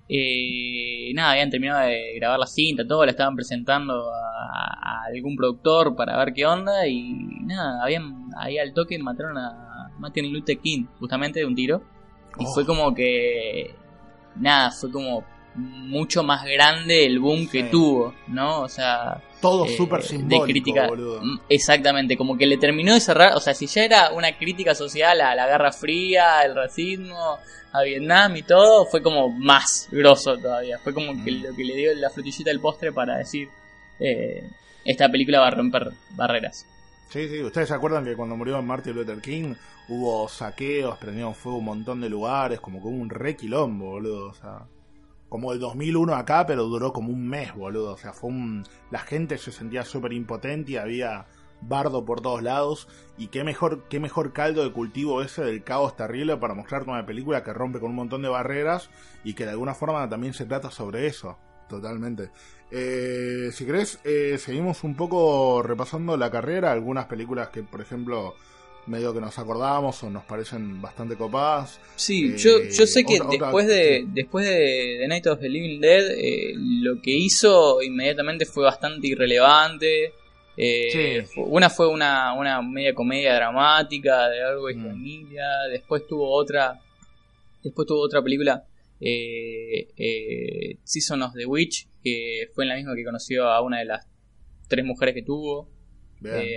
[0.09, 5.37] eh, nada, habían terminado de grabar la cinta, todo, la estaban presentando a, a algún
[5.37, 7.13] productor para ver qué onda y
[7.45, 11.83] nada, habían ahí al toque mataron a Martin Luther King justamente de un tiro
[12.39, 12.55] y Oh.
[12.55, 13.75] fue como que
[14.37, 18.61] nada, fue como mucho más grande el boom que tuvo, ¿no?
[18.61, 20.87] O sea, Todo eh, súper de simbólico, crítica.
[20.89, 21.21] boludo.
[21.23, 24.75] Mm, Exactamente, como que le terminó de cerrar, o sea, si ya era una crítica
[24.75, 27.39] social a la Guerra Fría, al racismo,
[27.73, 30.79] a Vietnam y todo, fue como más grosso todavía.
[30.79, 31.43] Fue como que Mm.
[31.43, 33.49] lo que le dio la frutillita del postre para decir,
[34.01, 34.43] eh,
[34.85, 36.65] esta película va a romper barreras.
[37.11, 39.55] Sí, sí, ustedes se acuerdan que cuando murió Martin Luther King
[39.89, 44.29] hubo saqueos, prendieron fuego un montón de lugares, como que hubo un re quilombo, boludo,
[44.31, 44.63] o sea,
[45.29, 48.65] como el 2001 acá, pero duró como un mes, boludo, o sea, fue un...
[48.91, 51.27] la gente se sentía súper impotente y había
[51.61, 55.97] bardo por todos lados, y qué mejor, qué mejor caldo de cultivo ese del caos
[55.97, 58.91] terrible para mostrarte una película que rompe con un montón de barreras
[59.25, 62.31] y que de alguna forma también se trata sobre eso, totalmente.
[62.71, 68.35] Eh, si querés, eh, seguimos un poco repasando la carrera, algunas películas que, por ejemplo,
[68.87, 71.81] medio que nos acordamos o nos parecen bastante copadas.
[71.97, 75.41] Sí, Eh, yo, yo sé que otra- otra- después de después de, de Night of
[75.41, 80.13] the Living Dead, eh, lo que hizo inmediatamente fue bastante irrelevante.
[80.57, 81.41] Eh, Sí.
[81.47, 84.87] Una fue una, una media comedia dramática de algo de Mm.
[84.87, 85.45] familia.
[85.71, 86.81] Después tuvo otra.
[87.63, 88.65] Después tuvo otra película.
[90.85, 91.87] Season of the Witch.
[92.03, 94.07] Que fue en la misma que conoció a una de las
[94.69, 95.69] tres mujeres que tuvo.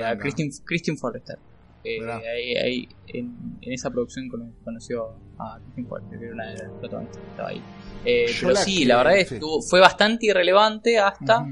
[0.05, 0.17] A.
[0.17, 1.37] Christine, Christine Forrester.
[1.83, 6.57] Eh, ahí, ahí, en, en esa producción cono- conoció a Forrester, que era una de
[6.57, 7.63] las protagonistas que estaba ahí.
[8.05, 9.35] Eh, pero la sí, la verdad es sí.
[9.35, 11.45] que fue bastante irrelevante hasta.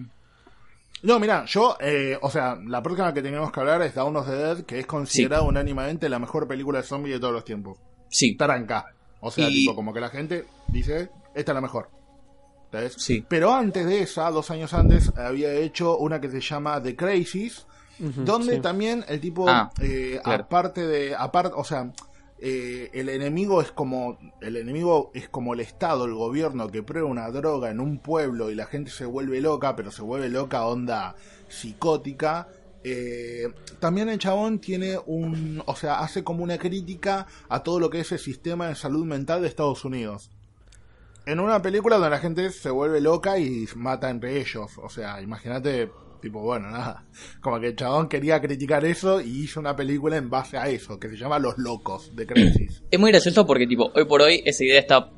[1.04, 4.28] No, mira, yo, eh, o sea, la próxima que tenemos que hablar es Dawn of
[4.28, 7.78] the Dead, que es considerada unánimemente la mejor película de zombies de todos los tiempos.
[8.10, 8.86] Sí, Taranca.
[9.22, 11.90] O sea, Y- tipo, como que la gente dice, esta es la mejor.
[12.72, 12.96] ¿Sabes?
[12.98, 13.24] sí.
[13.30, 16.96] Pero antes de esa, dos años antes, había hecho una que se llama The
[18.00, 18.62] Donde sí.
[18.62, 20.44] también el tipo, Ah, eh, claro.
[20.44, 21.92] aparte de, aparte, o sea,
[22.40, 27.08] eh, el enemigo es como, el enemigo es como el Estado, el gobierno que prueba
[27.08, 30.66] una droga en un pueblo y la gente se vuelve loca, pero se vuelve loca
[30.66, 31.16] onda
[31.48, 32.48] psicótica.
[32.84, 37.90] Eh, también el chabón tiene un, o sea, hace como una crítica a todo lo
[37.90, 40.30] que es el sistema de salud mental de Estados Unidos.
[41.26, 44.78] En una película donde la gente se vuelve loca y mata entre ellos.
[44.78, 47.06] O sea, imagínate, tipo, bueno, nada.
[47.42, 51.00] Como que el chabón quería criticar eso y hizo una película en base a eso,
[51.00, 52.84] que se llama Los Locos, de Crisis.
[52.90, 55.10] Es muy gracioso porque, tipo, hoy por hoy esa idea está.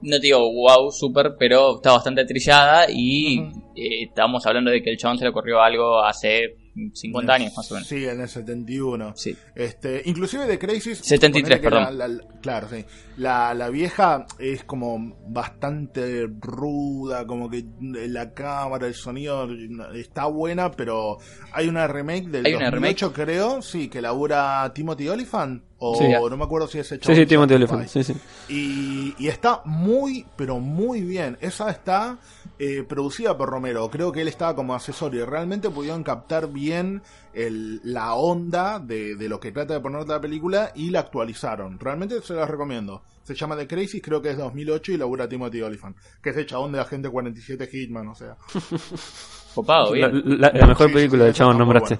[0.00, 3.72] No te digo wow, super, pero está bastante trillada y Ujú.
[3.74, 6.56] eh, estamos hablando de que el chabón se le ocurrió algo hace
[6.94, 7.88] 50 años más o menos.
[7.88, 9.12] Sí, en el 71.
[9.16, 9.36] Sí.
[9.54, 10.98] Este, inclusive de Crisis.
[10.98, 11.98] 73, ponele que perdón.
[11.98, 12.84] la- la- claro, sí.
[13.16, 19.48] La, la vieja es como bastante ruda, como que la cámara, el sonido
[19.94, 21.18] está buena, pero
[21.52, 25.62] hay una remake del ¿Hay una 2008, creo, sí, que labura Timothy Olyphant.
[25.80, 26.08] O Sí.
[26.08, 27.86] no me acuerdo si es hecho Sí, sí, Timothy Olyphant.
[27.86, 28.12] Sí, sí.
[28.48, 31.38] y, y está muy, pero muy bien.
[31.40, 32.18] Esa está
[32.58, 33.88] eh, producida por Romero.
[33.90, 39.14] Creo que él estaba como asesor y realmente pudieron captar bien el- la onda de,
[39.16, 41.78] de lo que trata de poner la película y la actualizaron.
[41.78, 43.02] Realmente se las recomiendo.
[43.22, 45.96] Se llama The Crazy, creo que es 2008 y labura Timothy Olyphant.
[46.22, 48.36] Que es el chabón de Agente 47 Hitman, o sea.
[49.54, 50.40] Copado, La, bien.
[50.40, 51.98] la- la mejor Sí, película sí, de esa Chabón nombraste.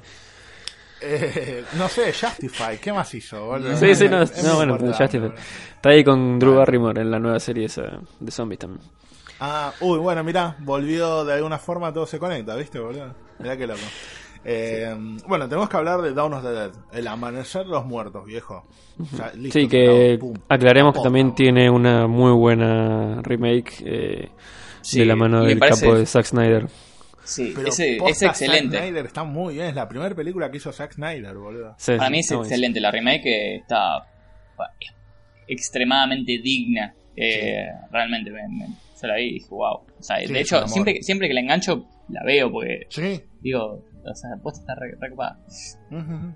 [1.01, 3.45] Eh, no sé, Justify, ¿qué más hizo?
[3.47, 3.77] boludo?
[3.77, 5.31] Sí, sí, no, Es no, muy bueno, Justify.
[5.77, 8.83] Está ahí con Drew Barrymore en la nueva serie esa de zombies también.
[9.41, 13.15] Ah, uy, bueno, mirá, volvió de alguna forma, todo se conecta, ¿viste, boludo?
[13.39, 13.81] Mirá qué loco.
[14.45, 14.95] Eh,
[15.27, 18.65] bueno, tenemos que hablar de Dawn of the Dead, el amanecer de los muertos, viejo.
[18.99, 20.33] O sea, listo, Sí, que pum.
[20.49, 21.35] aclaremos que Pum, también pum.
[21.35, 24.29] tiene una muy buena remake eh,
[24.81, 26.67] Sí, de la mano del parece- capo de Zack Snyder.
[27.25, 28.77] Sí, Pero ese- es excelente.
[28.77, 31.75] Zack Snyder está muy bien, es la primera película que hizo Zack Snyder, boludo.
[31.77, 32.81] Sí, Para mí es excelente.
[32.81, 34.07] La remake está
[34.57, 34.73] bueno,
[35.49, 36.95] extremadamente digna.
[37.17, 39.75] Eh, Realmente, me, me- yo la vi y dije, wow.
[39.99, 43.23] O sea, Sí, de hecho, siempre, que- siempre que la engancho, la veo porque, Sí.
[43.41, 45.39] digo, o sea, la posta está re, re copada.
[45.91, 46.35] Ujú.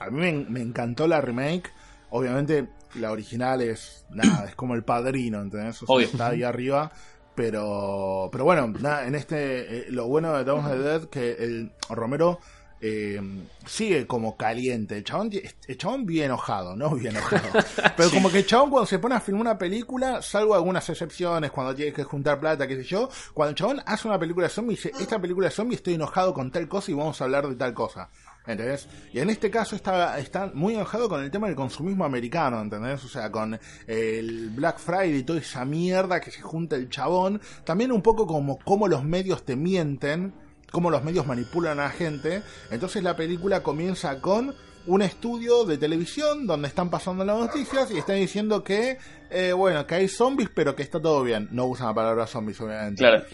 [0.00, 1.70] A mí me, me encantó la remake.
[2.10, 5.82] Obviamente, la original es nada, es como el padrino, ¿entendés?
[5.82, 6.06] O sea, Obvio.
[6.06, 6.90] está ahí arriba.
[7.34, 11.30] Pero, pero bueno, nada, en este, eh, lo bueno de Dawn of the Dead que
[11.42, 12.38] el Romero
[12.80, 13.20] eh,
[13.66, 14.98] sigue como caliente.
[14.98, 16.90] El chabón, el chabón vive enojado, ¿no?
[16.94, 17.64] Bien enojado.
[17.96, 21.50] Pero como que el chabón cuando se pone a filmar una película, salvo algunas excepciones,
[21.50, 24.52] cuando tiene que juntar plata, qué sé yo, cuando el chabón hace una película de
[24.52, 27.48] zombies, dice, esta película de zombies estoy enojado con tal cosa y vamos a hablar
[27.48, 28.08] de tal cosa.
[28.46, 28.88] ¿Entendés?
[29.12, 33.04] Y en este caso está, está muy enojado con el tema del consumismo americano, ¿entendés?
[33.04, 37.40] O sea, con el Black Friday y toda esa mierda que se junta el chabón.
[37.64, 40.32] También un poco como cómo los medios te mienten,
[40.70, 42.42] cómo los medios manipulan a la gente.
[42.70, 44.54] Entonces la película comienza con
[44.86, 48.98] un estudio de televisión donde están pasando las noticias y están diciendo que,
[49.30, 51.48] eh, bueno, que hay zombies, pero que está todo bien.
[51.52, 53.00] No usan la palabra zombies, obviamente.
[53.00, 53.24] Claro.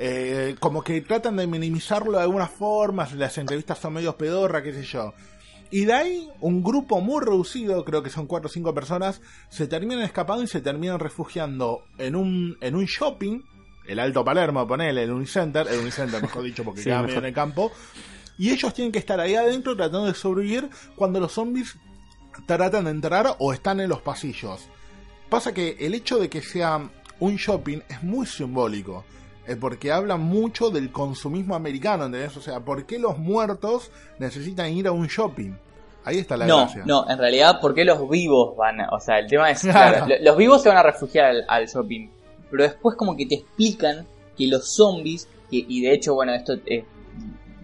[0.00, 4.72] Eh, como que tratan de minimizarlo de alguna forma, las entrevistas son medio pedorra, qué
[4.72, 5.12] sé yo.
[5.70, 9.20] Y de ahí, un grupo muy reducido, creo que son cuatro o cinco personas,
[9.50, 13.42] se terminan escapando y se terminan refugiando en un, en un shopping,
[13.88, 17.06] el Alto Palermo, ponele, el Unicenter, el Unicenter mejor dicho porque Sí, queda mejor.
[17.08, 17.72] medio en el campo,
[18.38, 21.76] y ellos tienen que estar ahí adentro tratando de sobrevivir cuando los zombies
[22.46, 24.60] tratan de entrar o están en los pasillos.
[25.28, 26.88] Pasa que el hecho de que sea
[27.20, 29.04] un shopping es muy simbólico.
[29.46, 32.36] eh, porque habla mucho del consumismo americano, ¿entendés?
[32.36, 35.52] O sea, ¿por qué los muertos necesitan ir a un shopping?
[36.04, 36.82] Ahí está la No, gracia.
[36.86, 38.82] no, en realidad, ¿por qué los vivos van?
[38.82, 39.96] a- O sea, el tema es, Claro.
[40.06, 42.08] claro, lo- los vivos se van a refugiar al, al shopping,
[42.50, 44.06] pero después como que te explican
[44.36, 46.84] que los zombies, que, y de hecho, bueno, esto eh,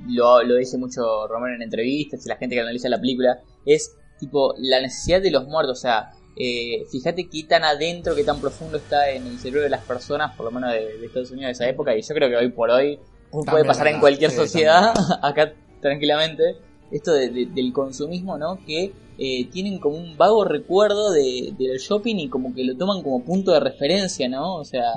[0.08, 3.96] lo, lo dice mucho Romero en entrevistas y la gente que analiza la película, es
[4.18, 8.40] tipo la necesidad de los muertos, o sea, eh, fíjate qué tan adentro, qué tan
[8.40, 11.48] profundo está en el cerebro de las personas, por lo menos de, de Estados Unidos
[11.48, 12.98] de esa época, y yo creo que hoy por hoy
[13.30, 14.92] puede pasar en cualquier sí, sociedad,
[15.22, 16.56] acá tranquilamente,
[16.90, 18.58] esto de- de- del consumismo, ¿no?
[18.66, 23.03] Que eh, tienen como un vago recuerdo de, del shopping y como que lo toman
[23.03, 24.57] como punto de referencia, ¿no?
[24.57, 24.92] O sea,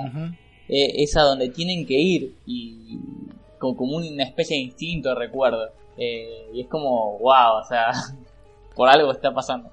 [0.68, 2.98] eh, es a donde tienen que ir y
[3.58, 5.70] como, como una especie de instinto de recuerdo.
[5.96, 7.90] Eh, y es como, wow, o sea,
[8.74, 9.70] por algo está pasando.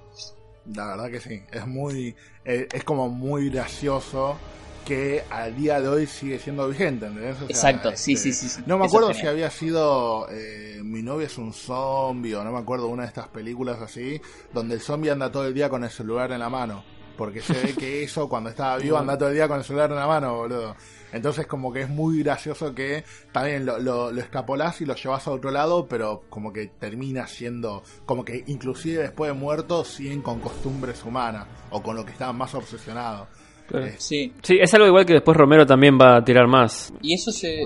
[0.73, 4.37] La verdad que sí, es muy, eh, es como muy gracioso
[4.85, 7.35] que al día de hoy sigue siendo vigente, ¿entendés?
[7.35, 8.63] O sea, Exacto, sí, este, sí, sí, sí.
[8.65, 12.59] No me acuerdo si había sido eh, Mi novia es un zombie o no me
[12.59, 14.21] acuerdo una de estas películas así,
[14.53, 16.83] donde el zombie anda todo el día con el celular en la mano.
[17.17, 19.89] Porque se ve que eso cuando estaba vivo anda todo el día con el celular
[19.89, 20.75] en la mano, boludo.
[21.11, 25.25] Entonces como que es muy gracioso que también lo, lo, lo escapolás y lo llevas
[25.27, 30.21] a otro lado, pero como que termina siendo, como que inclusive después de muerto siguen
[30.21, 33.29] con costumbres humanas o con lo que estaban más obsesionados.
[33.67, 33.85] Claro.
[33.87, 36.93] Eh, Sí, Sí, es algo igual que después Romero también va a tirar más.
[37.01, 37.63] y eso se...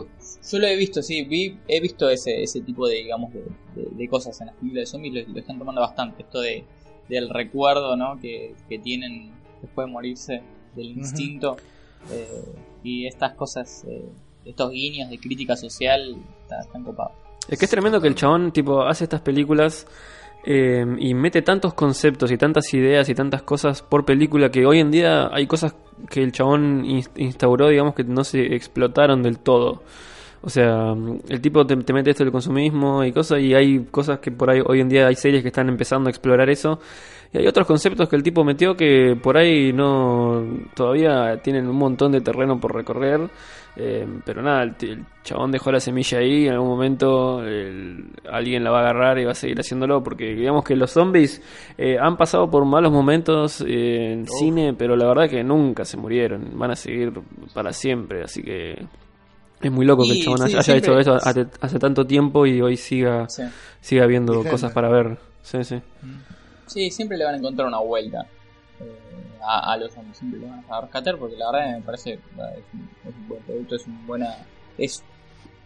[0.51, 3.41] Yo lo he visto, sí, vi, he visto ese, ese tipo de, digamos, de,
[3.75, 6.63] de- de cosas en las películas de zombies, lo, lo están tomando bastante, esto de,
[7.07, 8.19] del recuerdo, ¿no?
[8.19, 9.31] Que, que tienen
[9.61, 10.41] después de morirse,
[10.75, 11.57] del instinto,
[12.11, 12.27] eh,
[12.83, 14.05] y estas cosas, eh,
[14.45, 17.11] estos guiños de crítica social, está- están copados.
[17.47, 19.85] Es que es tremendo que el chabón tipo hace estas películas
[20.45, 24.79] eh, y mete tantos conceptos y tantas ideas y tantas cosas por película que hoy
[24.79, 25.75] en día hay cosas
[26.09, 29.83] que el chabón ins- instauró, digamos, que no se explotaron del todo.
[30.41, 30.93] O sea,
[31.27, 34.49] el tipo te, te mete esto del consumismo y cosas, y hay cosas que por
[34.49, 36.79] ahí hoy en día hay series que están empezando a explorar eso.
[37.31, 41.75] Y hay otros conceptos que el tipo metió que por ahí no todavía tienen un
[41.75, 43.29] montón de terreno por recorrer.
[43.75, 46.47] Eh, pero nada, el, el chabón dejó la semilla ahí.
[46.47, 50.03] En algún momento el- alguien la va a agarrar y va a seguir haciéndolo.
[50.03, 51.39] Porque digamos que los zombies
[51.77, 55.97] eh, han pasado por malos momentos eh, en cine, pero la verdad que nunca se
[55.97, 56.57] murieron.
[56.57, 57.13] Van a seguir
[57.53, 58.23] para siempre.
[58.23, 58.75] Así que
[59.61, 62.07] es muy loco que el chabón sí, haya siempre hecho eso es- hace, hace tanto
[62.07, 63.43] tiempo y hoy siga, Sí.
[63.81, 64.49] siga viendo Vigente.
[64.49, 65.19] cosas para ver.
[65.43, 65.79] Sí, sí.
[66.69, 68.25] Sí, siempre le van a encontrar una vuelta
[68.79, 72.11] eh, a, a los zombies, siempre lo van a rescatar porque la verdad me parece
[72.13, 72.19] eh,
[72.57, 74.35] es un, es un buen producto, es un buena
[74.77, 75.03] es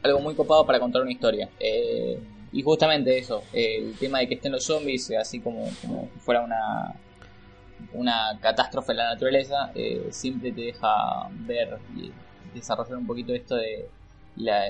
[0.01, 1.49] algo muy copado para contar una historia.
[1.59, 2.19] Eh,
[2.51, 6.19] y justamente eso, el tema de que estén los zombies, eh, así como, como si
[6.19, 6.93] fuera una
[7.93, 12.11] una catástrofe en la naturaleza, eh, siempre te deja ver y
[12.55, 13.87] desarrollar un poquito esto de
[14.37, 14.63] la,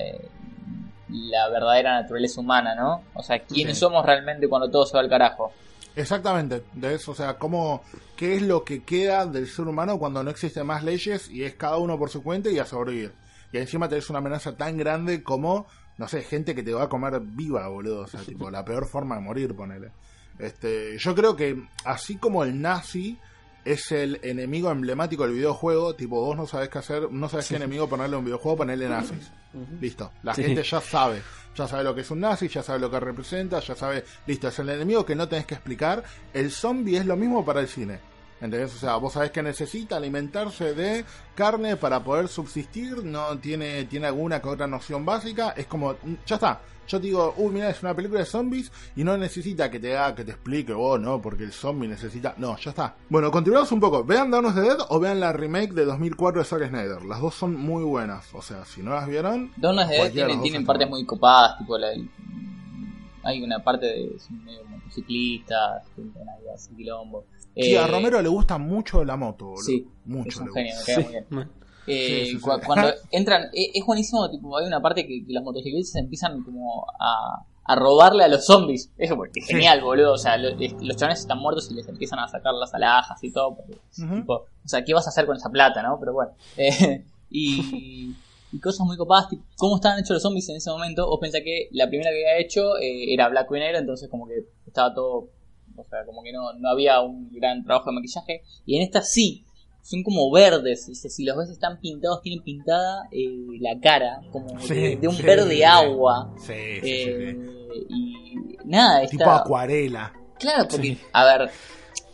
[1.10, 3.02] la verdadera naturaleza humana, ¿no?
[3.14, 3.80] O sea, quiénes Sí.
[3.80, 5.52] somos realmente cuando todo se va al carajo.
[5.96, 7.82] Exactamente, de eso, o sea, cómo,
[8.16, 11.54] qué es lo que queda del ser humano cuando no existen más leyes y es
[11.54, 13.12] cada uno por su cuenta y a sobrevivir.
[13.52, 16.88] Y encima tenés una amenaza tan grande como, no sé, gente que te va a
[16.88, 19.92] comer viva, boludo, o sea, tipo, la peor forma de morir, ponele.
[20.38, 23.16] Este, yo creo que así como el nazi
[23.64, 27.56] es el enemigo emblemático del videojuego, tipo, vos no sabés qué hacer, no sabés qué
[27.56, 29.30] enemigo ponerle a un videojuego, ponerle nazis.
[29.80, 30.10] Listo.
[30.24, 30.42] La Sí.
[30.42, 31.22] gente ya sabe.
[31.56, 34.04] Ya sabe lo que es un nazi, ya sabe lo que representa, ya sabe.
[34.26, 36.02] Listo, es el enemigo que no tenés que explicar.
[36.32, 38.13] El zombie es lo mismo para el cine.
[38.44, 38.74] ¿Entendés?
[38.74, 41.04] O sea, vos sabés que necesita alimentarse de
[41.34, 45.94] carne para poder subsistir, no tiene, tiene alguna que otra noción básica, es como,
[46.26, 46.60] ya está.
[46.86, 49.96] Yo te digo, uy, mira, es una película de zombies y no necesita que te
[49.96, 52.34] haga, que te explique, oh, no, porque el zombie necesita.
[52.36, 52.94] No, ya está.
[53.08, 54.04] Bueno, continuamos un poco.
[54.04, 57.02] Vean Dawn of the Dead o vean la remake de 2004 de Zack Snyder.
[57.06, 58.26] Las dos son muy buenas.
[58.34, 61.56] O sea, si no las vieron, Dawn of the Dead tienen, tienen partes muy copadas,
[61.56, 62.10] tipo la del-
[63.24, 67.24] hay una parte de son medio motociclistas, ahí así quilombo.
[67.56, 69.62] Sí, a Eh, Romero le gusta mucho la moto, boludo.
[69.62, 71.26] Sí, mucho es un genio, me cae muy bien.
[71.86, 72.44] Eh, Sí, sí, sí.
[72.44, 76.42] cua- Cuando entran, eh, es buenísimo, tipo, hay una parte que, que los motociclistas empiezan
[76.42, 78.90] como a, a robarle a los zombies.
[78.98, 79.52] Eso porque es Sí.
[79.52, 80.14] genial, boludo.
[80.14, 83.22] O sea, lo- es- los chavales están muertos y les empiezan a sacar las alhajas
[83.22, 83.54] y todo.
[83.56, 83.76] porque,
[84.16, 85.98] tipo, o sea, ¿qué vas a hacer con esa plata, no?
[86.00, 86.32] Pero bueno.
[86.56, 88.14] Eh, y,
[88.54, 91.06] y cosas muy copadas, tipo, cómo estaban hechos los zombies en ese momento.
[91.08, 94.26] Vos pensás que la primera que había hecho eh, era blanco y negro, entonces como
[94.28, 94.34] que
[94.66, 95.28] estaba todo...
[95.76, 98.42] O sea, como que no, no había un gran trabajo de maquillaje.
[98.64, 99.44] Y en esta sí,
[99.82, 100.86] son como verdes.
[100.86, 101.10] ¿viste?
[101.10, 103.26] Si los ves están pintados, tienen pintada eh,
[103.60, 105.62] la cara, como Sí, de, de un sí, verde sí.
[105.64, 106.32] agua.
[106.48, 107.36] Eh.
[107.88, 108.24] Y
[108.66, 109.36] nada, Tipo está.
[109.38, 110.12] acuarela.
[110.38, 111.50] Claro, porque, a ver,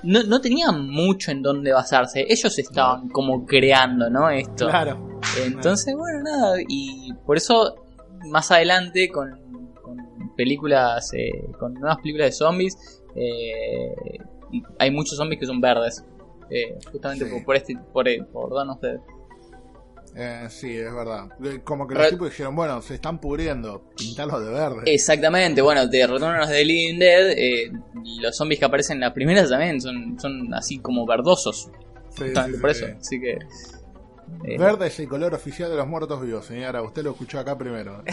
[0.02, 2.24] no, no tenían mucho en dónde basarse.
[2.28, 4.28] Ellos estaban como creando, ¿no?
[4.30, 4.68] Esto.
[4.68, 5.20] Claro.
[5.44, 6.56] Entonces, bueno, nada.
[6.68, 7.74] Y por eso,
[8.30, 9.30] más adelante, con,
[9.82, 9.96] con
[10.36, 13.94] películas, eh, con nuevas películas de zombies, eh,
[14.78, 16.04] hay muchos zombies que son verdes.
[16.50, 17.30] Eh, justamente Sí.
[17.30, 19.00] por, por este, por, por Dawn of the Dead.
[20.16, 21.28] Eh, sí, es verdad.
[21.64, 24.82] Como que los Re- tipos dijeron, bueno, se están pudriendo, pintarlos de verde.
[24.86, 27.70] Exactamente, bueno, de Return of the Living Dead, eh,
[28.20, 31.70] los zombies que aparecen en las primeras también son, son así como verdosos.
[32.16, 32.24] Sí,
[32.60, 32.86] por sí, eso.
[32.86, 32.92] sí.
[33.00, 33.32] Así que.
[34.44, 36.82] eh, Verde es el color oficial de los muertos vivos, señora.
[36.82, 38.02] Usted lo escuchó acá primero.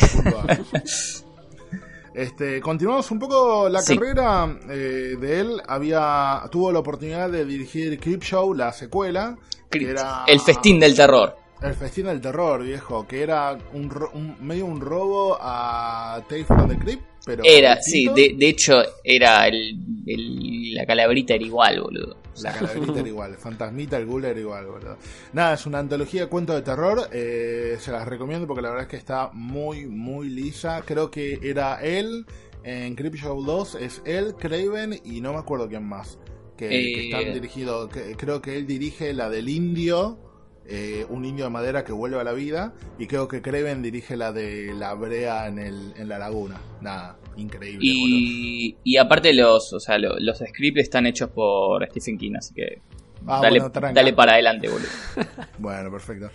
[2.14, 3.96] Este, continuamos un poco la Sí.
[3.96, 5.62] carrera eh, de él.
[5.68, 9.38] Había tuvo la oportunidad de dirigir Creepshow, la secuela,
[9.70, 11.36] que era El festín del terror.
[11.62, 16.68] El festín del terror, viejo, que era un, un- medio un robo a Tales from
[16.70, 21.82] the Crypt, pero Era, sí, de, de hecho, era el, el- la calabrita era igual,
[21.82, 22.18] boludo.
[22.42, 24.98] La calaverita era igual, el fantasmita, el ghoul era igual, boludo.
[25.34, 27.10] Nada, es una antología de cuentos de terror.
[27.12, 30.84] eh, se las recomiendo porque la verdad es que está muy, muy lisa.
[30.86, 32.26] Creo que era él
[32.64, 36.20] en Creepshow 2, es él, Craven y no me acuerdo quién más.
[36.56, 37.06] Que, que Eh.
[37.10, 37.90] están dirigidos.
[37.90, 40.20] que- creo que él dirige la del indio.
[40.68, 44.18] Eh, un indio de madera que vuelve a la vida y creo que Craven dirige
[44.18, 47.80] la de la brea en, el, en la laguna nada increíble.
[47.82, 52.54] Y, y aparte los, o sea, lo- los scripts están hechos por Stephen King, así
[52.54, 52.82] que
[53.26, 54.88] Ah, dale, bueno, dale para adelante, boludo.
[55.58, 56.30] Bueno, perfecto.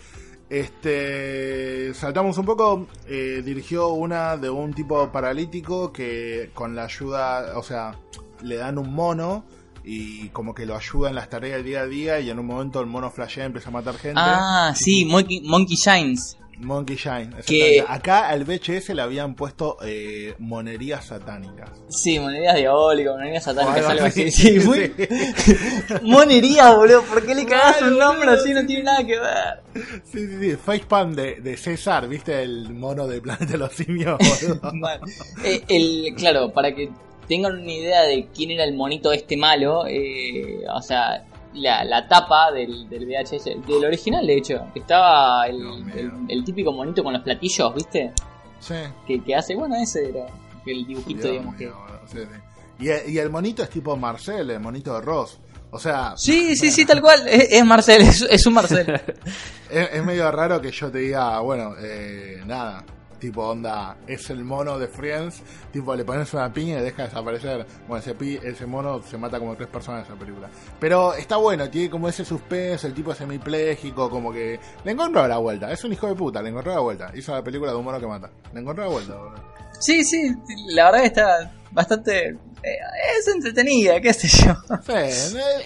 [0.51, 2.87] Este, saltamos un poco.
[3.07, 7.97] eh, dirigió una de un tipo paralítico que con la ayuda, o sea,
[8.43, 9.45] le dan un mono
[9.85, 12.47] y como que lo ayuda en las tareas del día a día y en un
[12.47, 14.21] momento el mono flashea empieza a matar gente.
[14.23, 16.39] Ah, sí, Monkey, Monkey Shines.
[16.59, 17.31] Monkey Shine.
[17.47, 17.85] Que-.
[17.87, 21.71] Acá al VHS le habían puesto eh, monerías satánicas.
[21.89, 24.23] Sí, monerías diabólicas, monerías satánicas, algo así.
[24.25, 24.93] así, Sí, muy...
[25.37, 25.57] sí.
[26.03, 27.03] monerías, boludo.
[27.03, 28.43] ¿Por qué le cagás un nombre boludo.
[28.43, 28.53] así?
[28.53, 30.03] No tiene nada que ver.
[30.05, 30.57] Sí, sí, sí.
[30.57, 32.43] Facepalm de, de César, ¿viste?
[32.43, 34.73] El mono de Planeta de los Simios, boludo.
[35.45, 36.91] Eh, el, claro, para que
[37.33, 41.25] tengan una idea de quién era el monito este malo, eh, o sea,
[41.55, 45.59] la, la tapa del, del VHS, del original de hecho, estaba el,
[45.97, 48.13] el, el típico monito con los platillos, ¿viste?
[48.61, 48.75] Sí.
[49.07, 50.27] Que, que hace, bueno, ese era
[50.67, 51.73] el dibujito, Dios digamos que...
[52.07, 52.85] sí, sí.
[53.07, 55.39] Y, y el monito es tipo Marcel, el monito de Ross.
[55.71, 58.93] O sea, Sí, sí, sí, tal cual, es, es Marcel, es, es un Marcel.
[59.71, 62.85] es, es medio raro que yo te diga, bueno, eh, nada.
[63.23, 65.45] Tipo, onda, es el mono de Friends.
[65.71, 67.65] Tipo, le pones una piña y deja desaparecer.
[67.87, 70.51] Bueno, ese, pi- ese mono se mata como tres personas en esa película.
[70.81, 75.39] Pero está bueno, tiene como ese suspense, el tipo semipléjico, como que le encontró la
[75.39, 75.71] vuelta.
[75.71, 77.13] Es un hijo de puta, le encontró la vuelta.
[77.15, 78.29] Hizo la película de un mono que mata.
[78.53, 79.35] Le encontró la vuelta, boludo.
[79.79, 80.35] Sí, sí,
[80.75, 82.29] la verdad está bastante...
[82.29, 82.77] eh,
[83.19, 84.55] es entretenida, qué sé yo.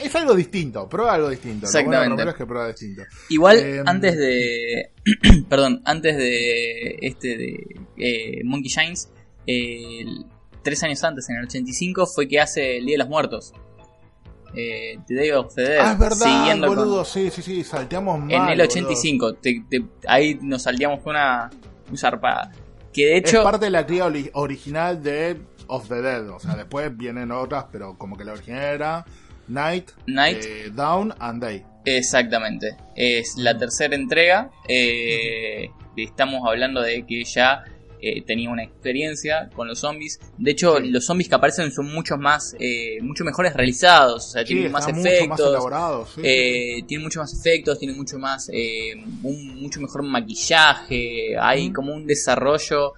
[0.02, 1.66] Es algo distinto, prueba algo distinto.
[1.66, 2.30] Lo bueno de Exactamente.
[2.30, 3.02] Es que prueba distinto.
[3.28, 4.90] Igual, Eh, antes de.
[5.48, 7.66] perdón, antes de este de
[7.98, 9.10] eh, Monkey Shines,
[10.62, 13.52] tres años antes, en el 85, fue que hace el Día de los Muertos.
[14.54, 15.78] Eh, the Day of the Dead.
[15.80, 18.30] Ah, es verdad, siguiendo con- boludo, sí, sí, sí, salteamos mal.
[18.32, 18.64] en el boludo.
[18.64, 19.34] 85.
[19.34, 21.50] te- te- ahí nos salíamos con una,
[21.88, 22.52] una zarpada.
[22.92, 23.42] Que de Es hecho.
[23.42, 25.36] parte de la cría original de
[25.68, 26.28] Of the Dead.
[26.30, 29.04] O sea, después vienen otras, pero como que la original era
[29.48, 30.38] Night, Night.
[30.44, 31.62] eh, Down and Day.
[31.84, 32.76] Exactamente.
[32.94, 34.50] Es la tercera entrega.
[34.68, 37.64] eh, estamos hablando de que ya
[38.02, 40.20] eh, tenía una experiencia con los zombies.
[40.36, 40.88] De hecho, Sí.
[40.90, 44.26] los zombies que aparecen son mucho más, eh, mucho mejores realizados.
[44.26, 45.48] O sea, Sí, tienen más mucho más efectos.
[45.48, 46.06] elaborado.
[46.14, 48.48] Sí, eh, tienen mucho más efectos, tienen mucho más,
[49.22, 52.92] un mucho mejor maquillaje, hay como un desarrollo.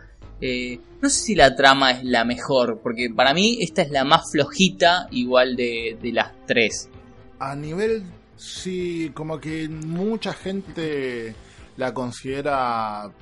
[1.01, 4.31] No sé si la trama es la mejor, porque para mí esta es la más
[4.33, 6.89] flojita, igual de, de las tres.
[7.39, 8.05] A nivel,
[8.37, 11.35] sí, como que mucha gente
[11.79, 13.13] la considera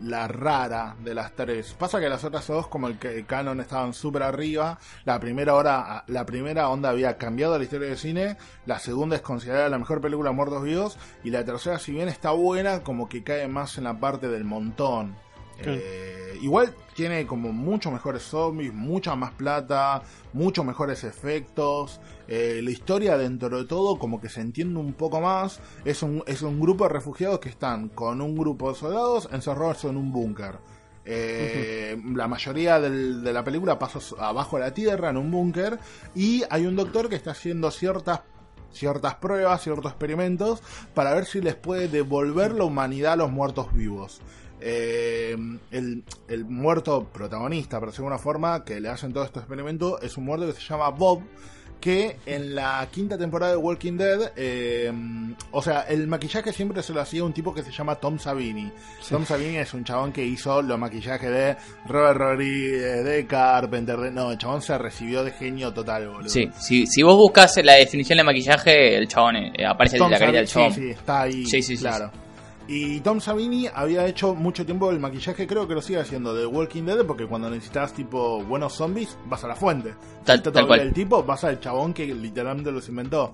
[0.00, 1.74] la rara de las tres.
[1.78, 4.78] Pasa que las otras dos, como el, el canon, estaban súper arriba.
[5.04, 8.38] La primera hora, la primera onda había cambiado la historia del cine.
[8.64, 10.96] La segunda es considerada la mejor película Muertos Vivos.
[11.24, 14.44] Y la tercera, si bien está buena, como que cae más en la parte del
[14.44, 15.14] montón.
[15.58, 20.02] Eh, igual tiene como mucho mejores zombies, mucha más plata,
[20.32, 22.00] muchos mejores efectos.
[22.28, 25.60] Eh, la historia dentro de todo como que se entiende un poco más.
[25.84, 29.84] Es un, es un grupo de refugiados que están con un grupo de soldados encerrados
[29.84, 30.58] en un búnker.
[31.08, 35.78] Eh, La mayoría del- de la película pasa abajo de la tierra en un búnker
[36.14, 38.20] y hay un doctor que está haciendo ciertas
[38.72, 40.60] ciertas pruebas, ciertos experimentos
[40.92, 44.20] para ver si les puede devolver la humanidad a los muertos vivos.
[44.60, 45.36] Eh,
[45.70, 50.00] el, el muerto protagonista, por decirlo de alguna forma, que le hacen todo este experimento,
[50.00, 51.22] es un muerto que se llama Bob,
[51.78, 54.90] que en la quinta temporada de Walking Dead, eh,
[55.52, 58.72] o sea, el maquillaje siempre se lo hacía un tipo que se llama Tom Savini.
[59.08, 64.10] Tom Savini es un chabón que hizo los maquillajes de Robert Rodriguez, de Carpenter, de...
[64.10, 66.30] No, el chabón se recibió de genio total, boludo.
[66.30, 70.18] Sí, si, si vos buscas la definición de maquillaje, el chabón eh, aparece Tom la
[70.18, 70.72] carita del chabón.
[70.72, 71.44] Sí, sí, está ahí.
[71.44, 72.10] Sí, sí, sí, claro.
[72.68, 76.46] Y Tom Savini había hecho mucho tiempo el maquillaje, creo que lo sigue haciendo de
[76.46, 79.94] Walking Dead, porque cuando necesitas tipo buenos zombies, vas a la fuente.
[80.24, 80.80] Tal- tal cual.
[80.80, 83.32] El tipo, vas al chabón que literalmente los inventó.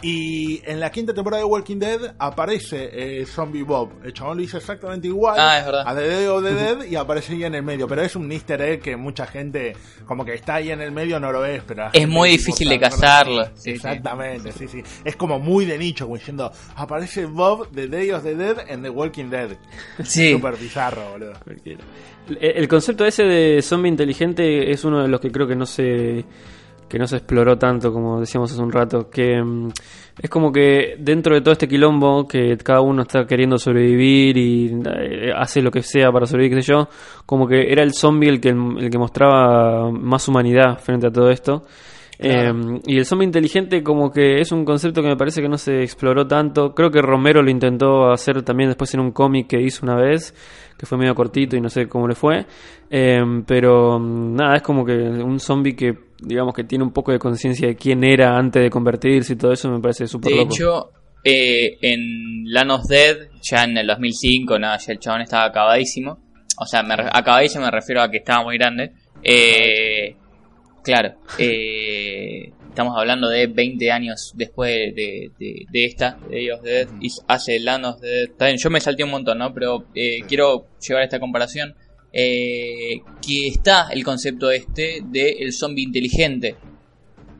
[0.00, 3.90] Y en la quinta temporada de Walking Dead aparece eh, Zombie Bob.
[4.04, 5.82] El chabón lo hizo exactamente igual Ah, es verdad.
[5.86, 7.88] a The Dead of the Dead y aparece ahí en el medio.
[7.88, 9.74] Pero es un easter egg que mucha gente,
[10.06, 11.62] como que está ahí en el medio, no lo ves.
[11.66, 13.44] Pero Es muy difícil de cazarlo.
[13.46, 13.70] Sí, sí.
[13.72, 14.82] Exactamente, sí, sí.
[15.04, 18.82] Es como muy de nicho, como diciendo, aparece Bob de Day of the Dead en
[18.82, 19.50] The Walking Dead.
[20.04, 20.30] Sí.
[20.32, 21.32] Súper bizarro, boludo.
[22.40, 26.24] El concepto ese de zombie inteligente es uno de los que creo que no se
[26.88, 29.68] que no se exploró tanto como decíamos hace un rato que mm,
[30.20, 34.80] es como que dentro de todo este quilombo que cada uno está queriendo sobrevivir y
[34.84, 36.88] eh, hace lo que sea para sobrevivir qué sé yo
[37.26, 41.30] como que era el zombie el que el que mostraba más humanidad frente a todo
[41.30, 41.64] esto
[42.18, 42.76] Claro.
[42.76, 45.56] Eh, y el zombie inteligente como que es un concepto que me parece que no
[45.56, 46.74] se exploró tanto.
[46.74, 50.34] Creo que Romero lo intentó hacer también después en un cómic que hizo una vez,
[50.78, 52.46] que fue medio cortito y no sé cómo le fue.
[52.88, 57.12] Eh, pero mm, nada, es como que un zombie que digamos que tiene un poco
[57.12, 60.38] de conciencia de quién era antes de convertirse y todo eso me parece súper De
[60.38, 60.54] loco.
[60.54, 60.90] hecho,
[61.24, 66.18] eh, en Land of Dead, ya en el 2005, nada, ya el chabón estaba acabadísimo.
[66.60, 68.92] O sea, me acabadísimo me refiero a que estaba muy grande.
[69.22, 70.16] Eh,
[70.82, 71.14] claro.
[71.38, 76.70] Eh, estamos hablando de 20 años después de, de, de esta, de Day of the
[76.70, 78.30] Dead, y hace Land of the Dead.
[78.38, 79.52] Bien, yo me salté un montón, ¿no?
[79.52, 81.74] Pero eh, quiero llevar esta comparación.
[82.12, 86.54] Eh, que está el concepto este de el zombie inteligente.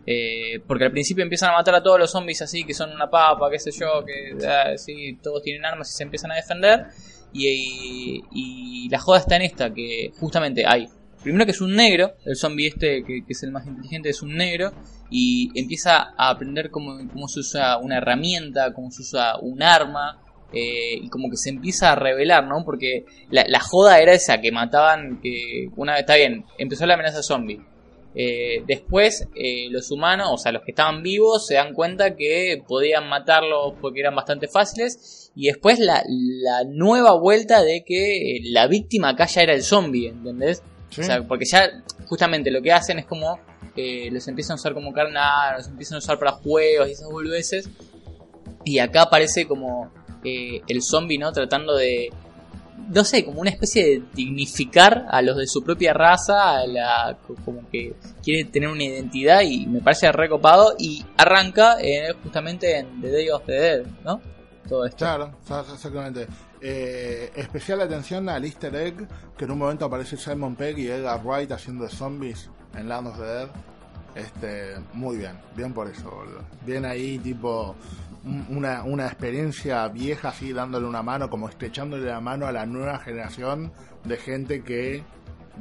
[0.04, 3.08] Eh, porque al principio empiezan a matar a todos los zombies así, que son una
[3.08, 6.86] papa, qué sé yo, que ah, sí, todos tienen armas y se empiezan a defender.
[7.32, 10.88] Y, y la joda está en esta, que justamente hay
[11.22, 14.36] Primero que es un negro, el zombie este que, es el más inteligente es un
[14.36, 14.72] negro
[15.10, 20.22] y empieza a aprender cómo, cómo se usa una herramienta, cómo se usa un arma
[20.52, 22.64] eh, y como que se empieza a revelar, ¿no?
[22.64, 26.94] Porque la, la joda era esa, que mataban, que una vez, está bien, empezó la
[26.94, 27.60] amenaza zombie.
[28.14, 32.62] Eh, después eh, los humanos, o sea, los que estaban vivos, se dan cuenta que
[32.66, 35.30] podían matarlos porque eran bastante fáciles.
[35.34, 40.08] Y después la, la nueva vuelta de que la víctima acá ya era el zombie,
[40.08, 40.62] ¿entendés?
[40.90, 41.00] Sí.
[41.02, 41.70] O sea, porque ya
[42.06, 43.38] justamente lo que hacen es como
[43.76, 47.08] eh, los empiezan a usar como carnal, los empiezan a usar para juegos y esas
[47.08, 47.70] boludeces.
[48.64, 49.92] Y acá aparece como
[50.24, 51.30] eh, el zombie, ¿no?
[51.30, 52.10] Tratando de,
[52.88, 57.18] no sé, como una especie de dignificar a los de su propia raza, a la,
[57.44, 60.74] como que quiere tener una identidad y me parece recopado.
[60.76, 64.20] Y arranca eh, justamente en The Day of the Dead, ¿no?
[64.68, 64.98] Todo esto.
[64.98, 65.34] Claro,
[65.72, 66.26] exactamente.
[66.60, 69.06] Eh, especial atención al easter egg
[69.36, 73.18] que en un momento aparece Simon Pegg y Edgar Wright haciendo zombies en Land of
[73.18, 73.48] the Dead.
[74.14, 76.40] Este, muy bien, bien por eso, boludo.
[76.66, 77.76] Bien ahí, tipo,
[78.24, 82.66] un- una, una experiencia vieja así, dándole una mano, como estrechándole la mano a la
[82.66, 83.70] nueva generación
[84.04, 85.04] de gente que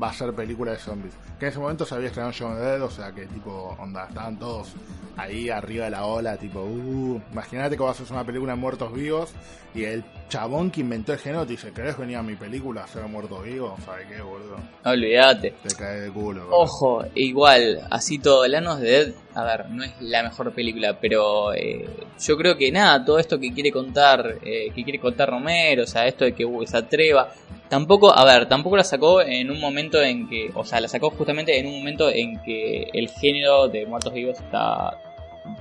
[0.02, 1.14] va a hacer películas de zombies.
[1.40, 4.38] Que en ese momento se había estrenado the Dead, o sea que tipo, onda, estaban
[4.38, 4.74] todos
[5.16, 8.60] ahí arriba de la ola, tipo, uh, imagínate que vas a hacer una película de
[8.60, 9.32] muertos vivos
[9.74, 12.84] y el chabón que inventó el género te dice, ¿querés venir a mi película a
[12.86, 13.80] hacer muertos vivos?
[13.86, 14.58] ¿Sabes qué, boludo?
[14.86, 15.54] Olvídate.
[15.64, 16.58] Te cae de culo, boludo.
[16.58, 21.54] Ojo, igual, así todo, Lanos de Dead, a ver, no es la mejor película, pero
[21.54, 21.88] eh,
[22.20, 25.88] yo creo que nada, todo esto que quiere contar, eh, que quiere contar Romero, o
[25.88, 27.30] sea, esto de que uh, se atreva,
[27.70, 31.10] tampoco, a ver, tampoco la sacó en un momento en que, o sea, la sacó
[31.12, 35.00] justamente en un momento en que el género de muertos vivos está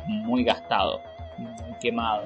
[0.07, 1.01] muy gastado,
[1.39, 2.25] muy quemado.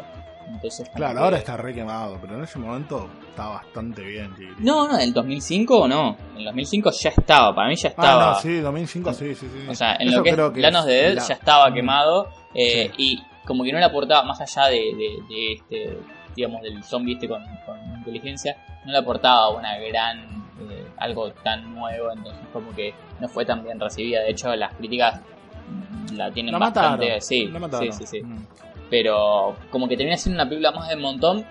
[0.53, 4.49] Entonces, Claro, que- ahora está re quemado, pero en ese momento está bastante bien, tío.
[4.59, 8.31] No, no, en el 2005 no, en el 2005 ya estaba, para mí ya estaba.
[8.31, 9.69] Ah, no, sí, 2005 sí, sí, sí.
[9.69, 12.89] O sea, en Eso lo que es Planos de Dead la- ya estaba quemado eh,
[12.89, 12.93] Sí.
[12.99, 15.99] y como que no le aportaba más allá de, de- de este,
[16.35, 20.19] digamos, del zombie este con, con inteligencia, no le aportaba una gran,
[20.71, 24.21] eh, algo tan nuevo, entonces como que no fue tan bien recibida.
[24.23, 25.21] De hecho, las críticas
[26.15, 27.21] la tienen La bastante, mataron.
[27.21, 27.93] sí, la mataron.
[27.93, 28.23] sí, sí, sí.
[28.25, 28.47] Mm.
[28.91, 31.45] Pero como que termina siendo una película más del montón,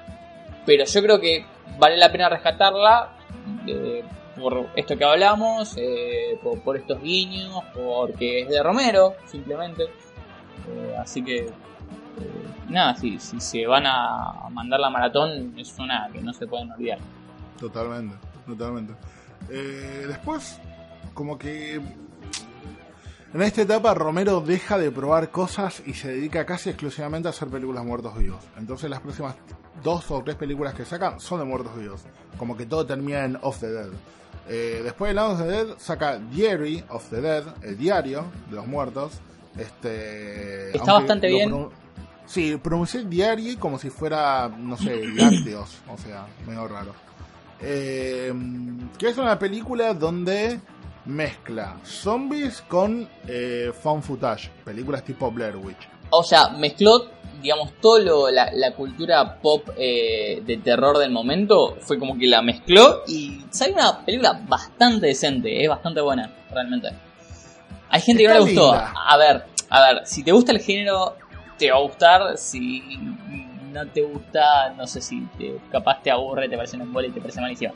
[0.65, 1.45] pero yo creo que
[1.77, 3.09] vale la pena rescatarla.
[3.67, 4.03] eh,
[4.39, 9.83] por esto que hablamos, eh, por, por estos guiños, porque es de Romero, simplemente.
[9.83, 11.47] Eh, así que,
[12.69, 16.71] nada, si, si se van a mandar la maratón, es una que no se pueden
[16.71, 16.99] olvidar.
[17.59, 18.93] Totalmente, totalmente.
[19.49, 20.59] Eh, después,
[21.13, 21.75] como que
[23.33, 27.47] en esta etapa Romero deja de probar cosas y se dedica casi exclusivamente a hacer
[27.49, 28.43] películas muertos vivos.
[28.57, 29.35] Entonces las próximas
[29.83, 32.01] dos o tres películas que saca son de muertos vivos.
[32.37, 33.89] Como que todo termina en Off the Dead.
[34.47, 38.55] Eh, después de Land of the Dead saca Diary of the Dead, el diario de
[38.55, 39.13] los muertos.
[39.57, 41.51] Este, Está bastante bien.
[41.51, 41.69] pronun-
[42.25, 45.77] Sí, pronuncié diario como si fuera, no sé, lácteos.
[45.87, 46.93] o sea, medio raro.
[47.61, 48.33] Eh,
[48.97, 50.59] que es una película donde
[51.05, 55.87] mezcla zombies con eh, found footage, películas tipo Blair Witch.
[56.11, 57.09] O sea, mezcló,
[57.41, 62.27] digamos, todo lo, la, la cultura pop eh, de terror del momento, fue como que
[62.27, 66.89] la mezcló y sale una película bastante decente, es bastante buena, realmente.
[67.89, 68.71] Hay gente que no le gustó.
[68.71, 68.93] linda.
[69.07, 71.15] A ver, a ver, si te gusta el género,
[71.57, 72.37] te va a gustar.
[72.37, 72.81] Si
[73.71, 77.11] no te gusta, no sé si te, capaz te aburre, te parece un embole y
[77.11, 77.73] te parece malísimo.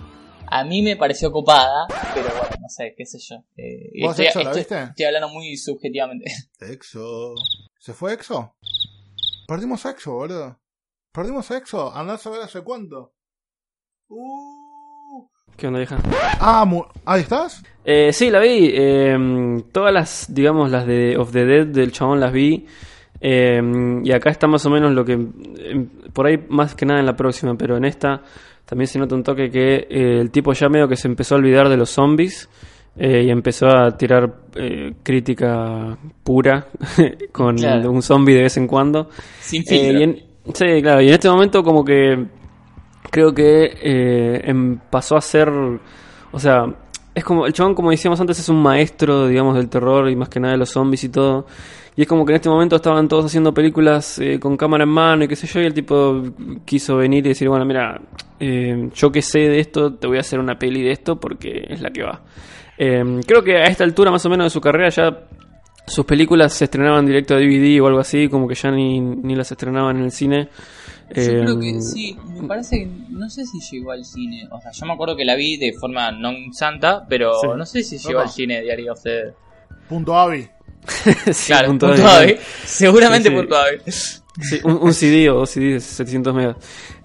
[0.47, 3.37] A mí me pareció copada, pero bueno, no sé, qué sé yo.
[3.57, 4.83] Eh, ¿Vos estoy, Exo la estoy- viste?
[4.83, 6.25] estoy hablando muy subjetivamente.
[6.59, 7.33] Exo.
[7.79, 8.55] ¿Se fue Exo?
[9.47, 10.59] Perdimos Exo, boludo.
[11.11, 11.93] Perdimos Exo.
[11.93, 13.13] Andás a ver hace cuánto.
[14.09, 15.27] Uh.
[15.57, 15.97] ¿Qué onda, vieja?
[16.39, 17.61] Ah, mu- ¿ahí estás?
[17.85, 18.71] Eh, sí, la vi.
[18.73, 22.65] eh, todas las, digamos, las de Of the Dead del chabón las vi.
[23.25, 25.13] Eh, y acá está más o menos lo que.
[25.13, 28.21] eh, por ahí más que nada en la próxima, pero en esta
[28.65, 31.37] también se nota un toque que eh, el tipo ya medio que se empezó a
[31.37, 32.49] olvidar de los zombies.
[32.97, 36.67] eh, y empezó a tirar eh, crítica pura
[37.31, 37.89] con Claro.
[37.91, 39.09] un zombie de vez en cuando.
[39.39, 39.99] Sin filtro.
[39.99, 42.25] y en- sí, claro, y en este momento como que
[43.09, 46.65] creo que em- pasó a ser, o sea,
[47.15, 50.29] es como, el chabón como decíamos antes es un maestro, digamos, del terror y más
[50.29, 51.45] que nada de los zombies y todo,
[51.95, 54.89] Y es como que en este momento estaban todos haciendo películas eh, con cámara en
[54.89, 56.23] mano y qué sé yo, y el tipo
[56.65, 58.01] quiso venir y decir, bueno, mira,
[58.39, 61.65] eh, yo que sé de esto, te voy a hacer una peli de esto porque
[61.69, 62.21] es la que va.
[62.77, 65.27] Eh, creo que a esta altura más o menos de su carrera ya
[65.85, 69.35] sus películas se estrenaban directo a DVD o algo así, como que ya ni, ni
[69.35, 70.49] las estrenaban en el cine.
[71.15, 74.47] Yo creo que sí, me parece que no sé si llegó al cine.
[74.49, 77.47] O sea, yo me acuerdo que la vi de forma non santa, pero Sí.
[77.55, 78.23] no sé si llegó Opa.
[78.23, 79.33] al cine Diario of the
[79.87, 80.47] Punto Avi.
[81.31, 81.93] sí, Claro, punto.
[82.65, 83.39] Seguramente Sí, sí.
[83.41, 83.81] punto AVE.
[84.41, 86.55] Sí, un, un CD o dos CD de 700 megas.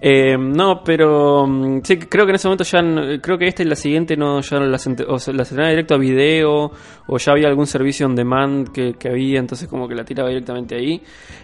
[0.01, 2.81] Eh, no, pero mm, sí, creo que en ese momento ya,
[3.21, 5.97] creo que esta y la siguiente no ya las, o se- las estrenaba directo a
[5.99, 6.71] video
[7.05, 10.29] o ya había algún servicio on demand que, que había, entonces como que la tiraba
[10.29, 10.99] directamente ahí.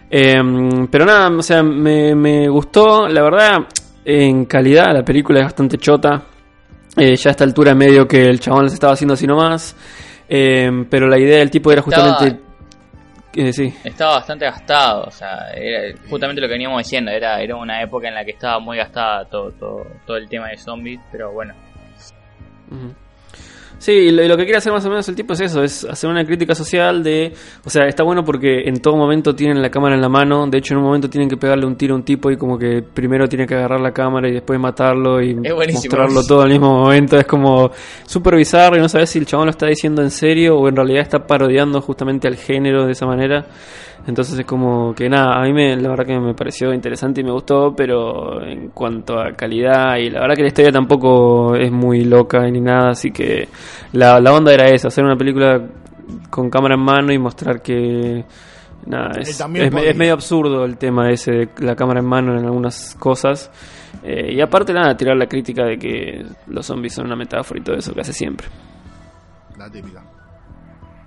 [0.10, 0.34] Eh,
[0.90, 3.68] pero nada, o sea, me, me gustó, la verdad,
[4.04, 6.24] en calidad la película es bastante chota.
[6.98, 9.76] Eh, ya a esta altura medio que el chabón les estaba haciendo así nomás.
[10.28, 12.42] Eh, pero la idea del tipo era Estaba- justamente...
[13.36, 13.74] eh, sí.
[13.84, 18.08] Estaba bastante gastado, o sea, era justamente lo que veníamos diciendo, era, era una época
[18.08, 21.54] en la que estaba muy gastada todo, todo, todo el tema de zombies, pero bueno.
[22.72, 22.94] Ujú.
[23.78, 26.10] Sí, y lo, que quiere hacer más o menos el tipo es eso, es hacer
[26.10, 27.34] una crítica social de...
[27.64, 30.58] O sea, está bueno porque en todo momento tienen la cámara en la mano, de
[30.58, 32.82] hecho en un momento tienen que pegarle un tiro a un tipo y como que
[32.82, 37.18] primero tiene que agarrar la cámara y después matarlo y mostrarlo todo al mismo momento,
[37.18, 37.72] es como
[38.06, 40.76] súper bizarro y no sabes si el chabón lo está diciendo en serio o en
[40.76, 43.46] realidad está parodiando justamente al género de esa manera.
[44.08, 47.24] Entonces es como que nada, a mí me, la verdad que me pareció interesante y
[47.24, 51.72] me gustó, pero en cuanto a calidad y la verdad que la historia tampoco es
[51.72, 53.48] muy loca ni nada, así que
[53.94, 55.60] la, la onda era esa, hacer una película
[56.30, 58.24] con cámara en mano y mostrar que
[58.86, 62.46] nada, Él es, es medio absurdo el tema ese de la cámara en mano en
[62.46, 63.52] algunas cosas.
[64.04, 67.64] Eh, y aparte nada, tirar la crítica de que los zombies son una metáfora y
[67.64, 68.48] todo eso que hace siempre.
[69.58, 70.04] La típica.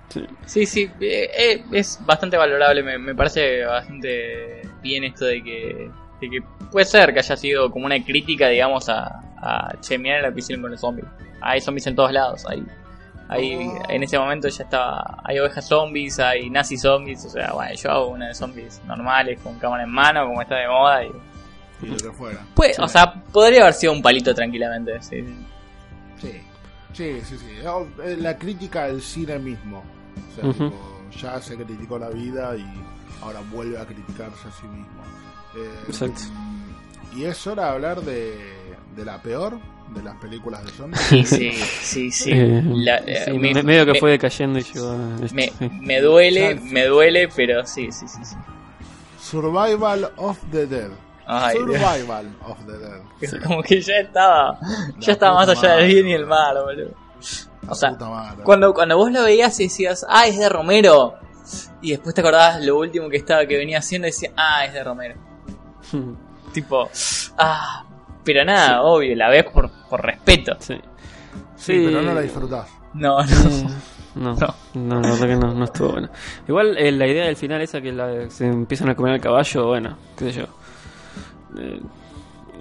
[0.09, 0.25] Sí.
[0.45, 5.91] Sí, sí, eh, eh, es bastante valorable, me, me parece bastante bien esto de que,
[6.21, 6.39] de que
[6.71, 10.39] puede ser que haya sido como una crítica, digamos, a, a che, mirá lo que
[10.39, 11.07] hicieron con los zombies.
[11.41, 12.63] Hay zombies en todos lados, hay,
[13.27, 13.83] hay, Oh.
[13.89, 17.91] en ese momento ya estaba, hay ovejas zombies, hay nazi zombies, o sea, bueno, yo
[17.91, 21.11] hago una de zombies normales con cámara en mano, como está de moda, y
[21.83, 22.39] Y lo que fuera.
[22.55, 25.23] pues, o sea, podría haber sido un palito tranquilamente, sí.
[26.17, 26.41] Sí.
[26.91, 27.65] Sí, sí, sí.
[27.67, 29.83] Oh, eh, La crítica al cine mismo.
[30.41, 30.71] Tipo,
[31.19, 32.65] ya se criticó la vida y
[33.21, 35.01] ahora vuelve a criticarse a sí mismo.
[35.55, 36.21] Eh, Exacto.
[37.15, 38.37] Y es hora de hablar de,
[38.95, 39.57] de la peor
[39.95, 41.01] de las películas de zombies.
[41.01, 42.31] Sí, sí, sí, sí.
[42.31, 45.35] Eh, La- eh, sí, me- me- medio que me- fue decayendo y llegó a esto,
[45.35, 45.69] Me, sí.
[45.81, 48.19] me duele, me duele, pero sí, sí, sí.
[48.23, 48.35] sí.
[49.19, 50.89] Survival of the Dead.
[51.25, 51.79] Ay, Dios.
[51.81, 53.43] Survival of the Dead.
[53.47, 54.59] Como que ya estaba,
[54.99, 56.91] ya estaba más allá del bien y el mal, boludo.
[57.67, 57.95] O sea,
[58.43, 61.15] cuando, cuando vos lo veías y decías, ah, es de Romero.
[61.81, 64.73] Y después te acordabas lo último que estaba que venía haciendo y decías, ah, es
[64.73, 65.15] de Romero.
[66.53, 66.89] Tipo,
[67.37, 67.83] ah,
[68.23, 70.55] pero nada, obvio, la ves por, por respeto.
[70.59, 70.75] Sí.
[71.55, 72.67] Sí, pero no la disfrutás.
[72.93, 73.31] No, no.
[73.31, 73.67] Eh,
[74.15, 74.55] No, No.
[74.73, 76.09] no, la verdad que no, no estuvo bueno.
[76.47, 79.67] Igual eh, la idea del final esa que la- se empiezan a comer al caballo,
[79.67, 80.45] bueno, qué sé yo.
[81.57, 81.81] Eh, eh,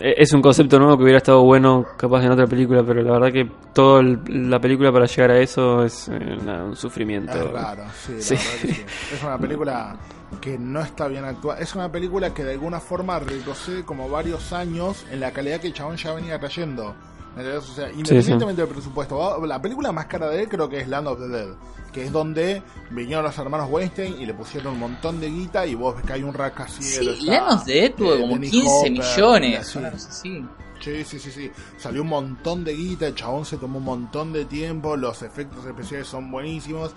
[0.01, 3.33] es un concepto nuevo que hubiera estado bueno capaz en otra película, pero la verdad
[3.33, 7.33] que toda la película para llegar a eso es eh, un sufrimiento.
[7.33, 8.15] Es raro, sí.
[8.19, 9.97] Es una película
[10.41, 11.59] que no está bien actuada.
[11.59, 15.69] Es una película que de alguna forma retrocede como varios años en la calidad que
[15.69, 16.95] el chabón ya venía trayendo.
[17.39, 17.71] ¿Entendés?
[17.71, 19.47] O sea, independientemente del presupuesto.
[19.47, 21.49] La película más cara de él creo que es Land of the Dead.
[21.93, 25.75] Que es donde vinieron los hermanos Weinstein y le pusieron un montón de guita y
[25.75, 27.19] vos ves que hay un rascacielos.
[27.19, 29.77] Sí, Lanos de Dead tuvo eh, como Dennis 15 Hopper, millones.
[29.77, 30.45] así.
[30.81, 31.51] Sí, sí, sí, sí.
[31.77, 35.65] Salió un montón de guita, el chabón se tomó un montón de tiempo, los efectos
[35.65, 36.93] especiales son buenísimos.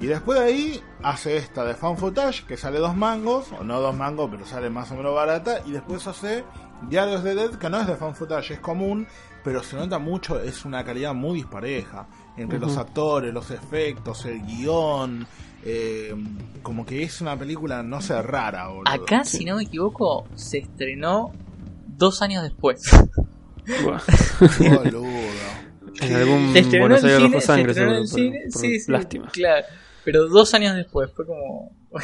[0.00, 3.80] Y después de ahí hace esta de fan footage, que sale dos mangos, o no
[3.80, 5.60] dos mangos, pero sale más o menos barata.
[5.66, 6.44] Y después hace
[6.88, 9.06] Diarios de Dead, que no es de fan footage, es común,
[9.44, 12.06] pero se nota mucho, es una calidad muy dispareja.
[12.36, 15.26] Entre los actores, los efectos, el guion.
[15.64, 16.14] eh,
[16.62, 18.90] como que es una película, no sé, rara, boludo.
[18.90, 21.32] Acá, si no me equivoco, se estrenó
[21.86, 22.82] dos años después.
[24.58, 25.04] Boludo.
[26.00, 28.62] en algún Se estrenó Buenos en Aires se sangre, estrenó seguro, en por- cine, por
[28.62, 29.28] sí, sí, lástima.
[29.32, 29.66] claro.
[30.04, 31.72] Pero dos años después, fue como...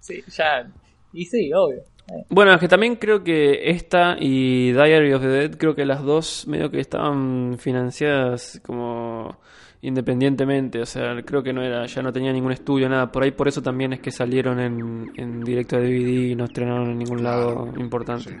[0.00, 0.70] sí, ya...
[1.12, 1.82] Y sí, obvio.
[2.28, 6.02] Bueno, es que también creo que esta y Diary of the Dead, creo que las
[6.02, 9.36] dos medio que estaban financiadas como
[9.82, 13.30] independientemente, o sea, creo que no era, ya no tenía ningún estudio, nada, por ahí
[13.30, 16.98] por eso también es que salieron en, en directo de DVD y no estrenaron en
[16.98, 18.30] ningún lado importante.
[18.30, 18.36] Sí.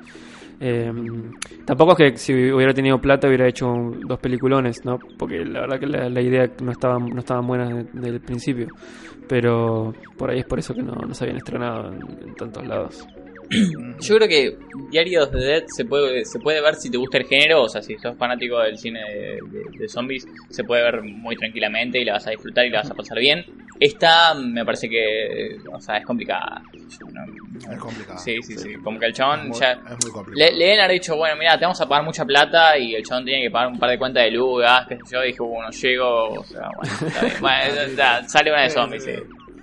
[0.62, 0.92] Eh,
[1.64, 4.98] tampoco es que si hubiera tenido plata hubiera hecho un- dos peliculones, ¿no?
[5.18, 8.20] Porque la verdad que la, la idea no estaba, no estaban buenas de- desde el
[8.20, 8.66] principio.
[9.26, 12.66] Pero por ahí es por eso que no, no se habían estrenado en, en tantos
[12.66, 13.06] lados.
[14.00, 14.56] Yo creo que
[14.90, 17.68] Diario of the Dead se puede, se puede ver si te gusta el género, o
[17.68, 21.98] sea, si sos fanático del cine de, de- de zombies, se puede ver muy tranquilamente
[22.00, 23.44] y la vas a disfrutar y la vas a pasar bien.
[23.78, 26.62] Esta me parece que, o sea, es complicada.
[27.12, 28.18] No- Es complicado.
[28.18, 28.74] Sí, sí, sí.
[28.82, 29.72] Como que el chabón muy, ya...
[29.72, 30.34] es muy complicado.
[30.34, 33.02] Le, le deben haber dicho, bueno, mira, te vamos a pagar mucha plata y el
[33.04, 35.28] chabón tenía que pagar un par de cuentas de luz, gas, qué sé yo, y
[35.28, 37.36] dije, bueno, llego, o sea, bueno, está bien.
[37.40, 39.12] Bueno, sale una de zombies, sí.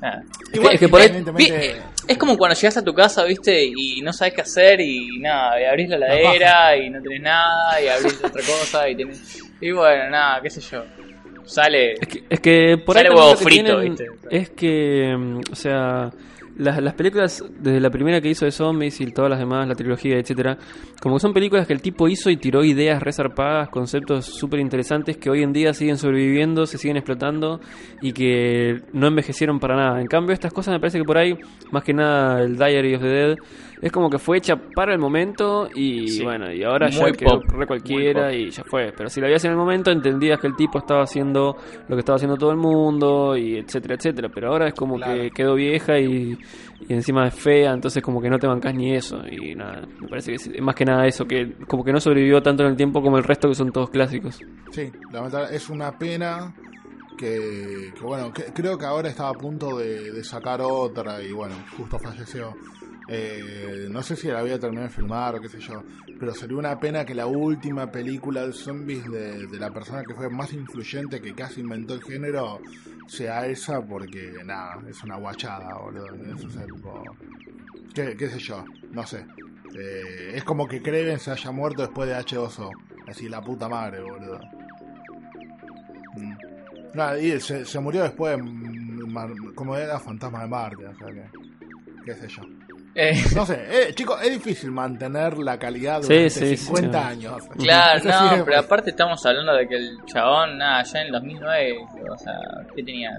[0.01, 0.23] Nada.
[0.53, 3.63] Igual- es que por ahí- evidentemente, Vi- Es como cuando llegas a tu casa, viste,
[3.65, 7.81] y no sabes qué hacer y nada, y abrís la heladera y no tenés nada,
[7.81, 9.39] y abrís otra cosa y tenés...
[9.59, 10.83] Y bueno, nada, qué sé yo.
[11.45, 11.93] Sale...
[11.93, 14.05] Es que, es que por Sale ahí huevo frito, tienen ¿viste?
[14.29, 16.09] es que, mm, o sea,
[16.57, 19.75] las, las películas, desde la primera que hizo de zombies y todas las demás, la
[19.75, 20.57] trilogía, etcétera,
[21.01, 25.17] como que son películas que el tipo hizo y tiró ideas resarpadas, conceptos súper interesantes
[25.17, 27.59] que hoy en día siguen sobreviviendo, se siguen explotando
[28.01, 30.01] y que no envejecieron para nada.
[30.01, 31.35] En cambio, estas cosas me parece que por ahí,
[31.71, 33.35] más que nada, el Diary of the Dead,
[33.79, 36.23] es como que fue hecha para el momento y Sí.
[36.23, 38.91] bueno, y ahora ya quedó re cualquiera y ya fue.
[38.97, 41.55] Pero si la veías en el momento, entendías que el tipo estaba haciendo
[41.87, 44.29] lo que estaba haciendo todo el mundo y etcétera, etcétera.
[44.33, 46.35] Pero ahora es como que quedó vieja y,
[46.87, 49.21] y encima es fea, entonces como que no te bancas ni eso.
[49.27, 52.41] Y nada, me parece que es más que nada eso, que como que no sobrevivió
[52.41, 54.39] tanto en el tiempo como el resto que son todos clásicos.
[54.71, 56.53] Sí, lamentable- es una pena
[57.17, 61.31] que, que, bueno, que- creo que ahora estaba a punto de, de sacar otra y
[61.31, 62.53] bueno, justo falleció.
[63.09, 65.81] Eh, no sé si la había terminado de filmar o qué sé yo,
[66.19, 70.29] pero sería una pena que la última película de zombies de, la persona que fue
[70.29, 72.59] más influyente, que casi inventó el género,
[73.07, 76.07] sea esa porque nada, es una guachada, boludo.
[76.35, 77.03] Eso es tipo...
[77.93, 78.63] ¿Qué, sé yo?
[78.91, 79.25] No sé.
[79.73, 82.69] Eh, es como que Creven se haya muerto después de H2O.
[83.07, 84.39] Así, la puta madre, boludo.
[86.15, 86.33] Mm.
[86.93, 91.23] Nada, y se, se murió después, mm, como era Fantasma de Marte, o sea que.
[92.05, 92.43] qué sé yo.
[92.99, 97.07] Eh, No sé, eh, chicos, es difícil mantener la calidad Sí, durante sí, 50 sí.
[97.07, 97.43] años.
[97.59, 101.05] claro, sí no, es- pero aparte estamos hablando de que el chabón, nada, ya en
[101.05, 101.77] el 2009,
[102.09, 102.39] o sea,
[102.75, 103.11] ¿qué tenía?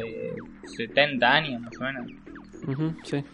[0.00, 0.36] Eh,
[0.76, 2.06] 70 años más o menos.
[2.68, 3.24] Ujú, sí.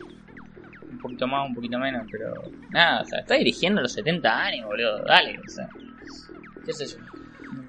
[0.90, 2.32] Un poquito más, un poquito menos, pero
[2.70, 5.68] nada, o sea, está dirigiendo a los 70 años, boludo, dale, o sea,
[6.64, 6.96] qué sé yo.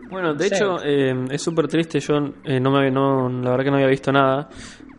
[0.10, 0.56] Bueno, de Sí.
[0.56, 2.00] hecho, eh, es súper triste.
[2.00, 4.50] Yo eh, no me había- no, la verdad que no había visto nada,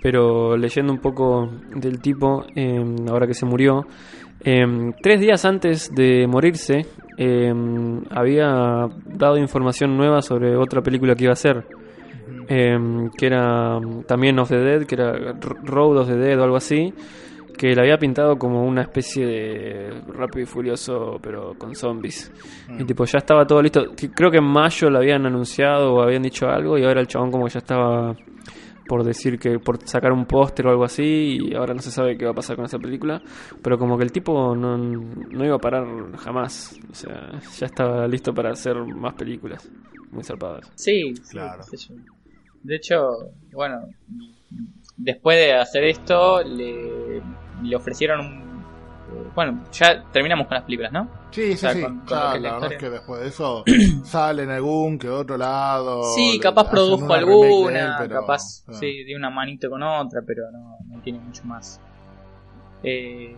[0.02, 3.86] pero leyendo un poco del tipo, eh, ahora que se murió,
[4.44, 4.66] eh,
[5.00, 6.86] tres días antes de morirse,
[7.16, 7.54] eh,
[8.10, 11.64] había dado información nueva sobre otra película que iba a hacer.
[12.48, 15.12] que era mm, también of the Dead, que era
[15.64, 16.92] Road of the Dead o algo así,
[17.56, 22.30] que la había pintado como una especie de rápido y furioso, pero con zombies.
[22.78, 23.84] Y tipo, ya estaba todo listo.
[24.14, 27.30] Creo que en mayo lo habían anunciado o habían dicho algo, y ahora el chabón
[27.30, 28.14] como que ya estaba
[28.86, 32.16] por decir que por sacar un póster o algo así, y ahora no se sabe
[32.16, 33.22] qué va a pasar con esa película.
[33.62, 35.86] Pero como que el tipo no, no iba a parar
[36.18, 36.78] jamás.
[36.90, 39.68] O sea, ya estaba listo para hacer más películas.
[40.10, 40.70] Muy zarpadas.
[40.74, 41.62] Sí, Claro.
[42.62, 43.88] De hecho, bueno,
[44.96, 47.20] después de hacer esto, le,
[47.62, 48.51] le ofrecieron un...
[49.34, 51.08] Bueno, ya terminamos con las películas, ¿no?
[51.30, 51.82] Sí, O sea, sí.
[51.82, 53.64] con- con es la la verdad es que después de eso
[54.04, 56.02] sale en algún que otro lado.
[56.14, 58.72] Sí, capaz produjo de él, alguna, pero- capaz, ah.
[58.74, 61.80] sí, dio una manito con otra, pero no, no tiene mucho más.
[62.82, 63.36] Eh,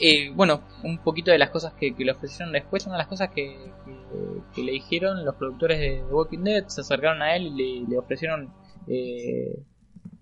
[0.00, 3.08] eh, bueno, un poquito de las cosas que, que le ofrecieron después, una de las
[3.08, 3.98] cosas que, que-
[4.54, 7.98] que le dijeron los productores de Walking Dead, se acercaron a él y le, le
[7.98, 8.50] ofrecieron
[8.86, 9.58] eh,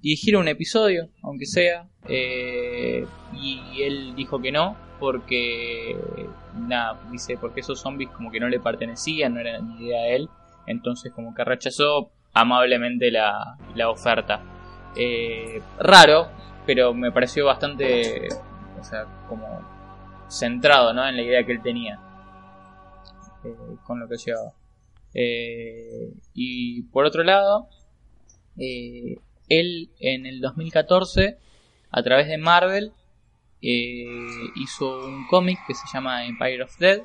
[0.00, 5.96] dirigir un episodio, aunque sea, eh, y él dijo que no, porque,
[6.54, 10.16] nada, dice, porque esos zombies como que no le pertenecían, no era ni idea de
[10.16, 10.28] él,
[10.66, 14.42] entonces como que rechazó amablemente la, la oferta.
[14.96, 16.28] Eh, raro,
[16.64, 18.28] pero me pareció bastante,
[18.80, 19.60] o sea, como
[20.28, 21.06] centrado, ¿no?
[21.06, 22.00] En la idea que él tenía
[23.44, 24.52] eh, con lo que llevaba.
[26.34, 27.68] Y por otro lado,
[28.58, 29.16] eh,
[29.48, 31.36] él en el 2014,
[31.90, 32.92] a través de Marvel,
[33.62, 34.04] eh,
[34.56, 37.00] hizo un cómic que se llama Empire of Dead,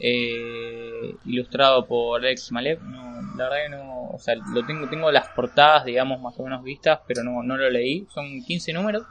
[0.00, 2.80] eh, ilustrado por Alex Malek.
[2.80, 6.42] No, la verdad que no, o sea, lo tengo, tengo las portadas, digamos, más o
[6.44, 8.06] menos vistas, pero no, no lo leí.
[8.12, 9.02] Son 15 números.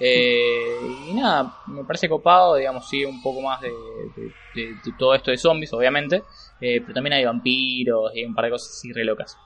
[0.00, 0.78] Eh,
[1.10, 5.14] y nada, me parece copado, digamos, sigue un poco más de, de- de- de todo
[5.14, 6.22] esto de zombies, obviamente.
[6.60, 9.36] eh, pero también hay vampiros y un par de cosas así re locas.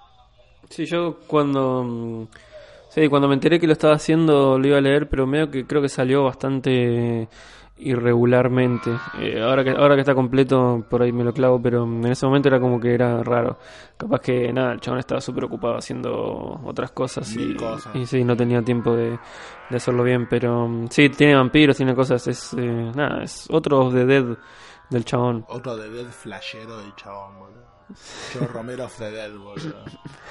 [0.69, 1.85] Sí, yo cuando.
[1.85, 2.27] mm,
[2.95, 5.67] Sí, cuando me enteré que lo estaba haciendo lo iba a leer, pero medio que
[5.67, 7.27] creo que salió bastante
[7.79, 8.91] irregularmente.
[9.19, 12.27] Eh, ahora que ahora que está completo, por ahí me lo clavo, pero en ese
[12.27, 13.57] momento era como que era raro.
[13.97, 17.97] Capaz que nada, el chabón estaba súper ocupado haciendo otras cosas y, cosas.
[17.97, 19.19] y sí, no tenía tiempo de,
[19.71, 20.29] de hacerlo bien.
[20.29, 22.27] Pero mm, sí, tiene vampiros, tiene cosas.
[22.27, 24.37] Es eh, nada, es otro the Dead
[24.91, 25.47] del chabón.
[25.49, 27.72] Otro de Dead flashero del chabón, boludo.
[28.35, 29.85] Yo Romero of the Dead, boludo.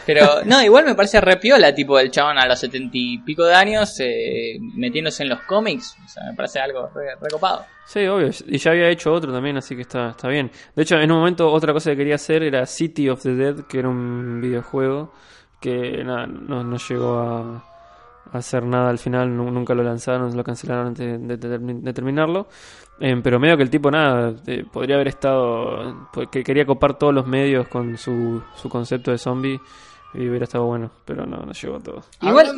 [0.05, 3.53] Pero, no, igual me parece repiola, tipo, el chabón a los setenta y pico de
[3.55, 5.95] años eh, metiéndose en los cómics.
[6.03, 7.65] O sea, me parece algo re- recopado.
[7.85, 8.29] Sí, obvio.
[8.47, 10.49] Y ya había hecho otro también, así que está, está bien.
[10.75, 13.55] De hecho, en un momento otra cosa que quería hacer era City of the Dead,
[13.67, 15.13] que era un videojuego
[15.59, 17.67] que nada, no, no llegó a,
[18.33, 21.93] hacer nada al final, nu- nunca lo lanzaron, lo cancelaron antes de, de termi- de
[21.93, 22.47] terminarlo.
[23.03, 26.99] Eh, pero medio que el tipo nada, eh, podría haber estado, pues, que quería copar
[26.99, 29.59] todos los medios con su, su concepto de zombie
[30.13, 32.03] y hubiera estado bueno, pero no, no llegó a todo.
[32.21, 32.55] Igual,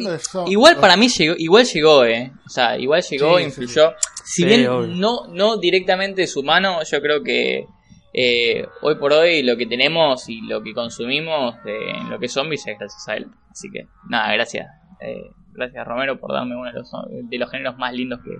[0.76, 2.34] de para mí llegó, igual llegó, eh.
[2.46, 3.94] O sea, igual llegó, Sí, sí, influyó.
[4.26, 4.88] Si Sí, bien obvio.
[4.96, 7.66] no, no directamente su mano, yo creo que
[8.14, 12.26] eh, hoy por hoy lo que tenemos y lo que consumimos de, en lo que
[12.26, 13.28] es zombies es gracias a él.
[13.50, 14.68] Así que, nada, gracias.
[15.00, 16.92] Eh, gracias Romero por darme uno de los,
[17.30, 18.32] de los géneros más lindos que,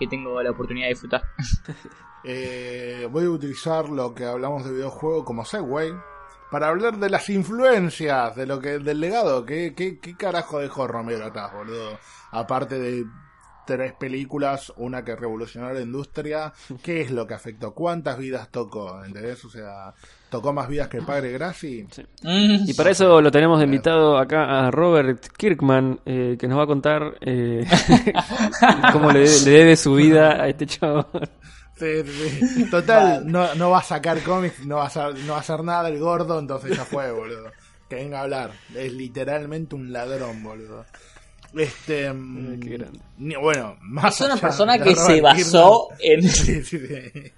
[0.00, 1.22] que tengo la oportunidad de disfrutar.
[2.22, 5.94] Eh, voy a utilizar lo que hablamos de videojuego como segue
[6.50, 9.46] para hablar de las influencias, de lo que del legado.
[9.46, 11.98] ¿Qué, qué, qué carajo dejó Romero atrás, boludo?
[12.30, 13.06] Aparte de
[13.66, 17.72] tres películas, una que revolucionó la industria, ¿qué es lo que afectó?
[17.72, 19.02] ¿Cuántas vidas tocó?
[19.02, 19.42] ¿Entendés?
[19.44, 19.94] O sea,
[20.30, 21.86] ¿tocó más vidas que el padre Grassi?
[22.22, 26.64] Mm, Y para eso lo tenemos invitado acá a Robert Kirkman, eh, que nos va
[26.64, 27.66] a contar eh,
[28.92, 31.06] cómo le, le debe su vida a este chavo.
[31.76, 32.70] Sí, sí, sí.
[32.70, 35.64] Total, no, no va a sacar cómics, no va a, hacer, no va a hacer
[35.64, 37.50] nada el gordo, entonces ya fue, boludo.
[37.88, 38.50] Que venga a hablar.
[38.74, 40.84] Es literalmente un ladrón, boludo.
[41.54, 42.12] Este.
[42.12, 43.00] mm, qué grande.
[43.18, 46.22] ni- bueno, más es una allá persona de que Robert se basó en...
[46.28, 47.32] Sí, sí, sí.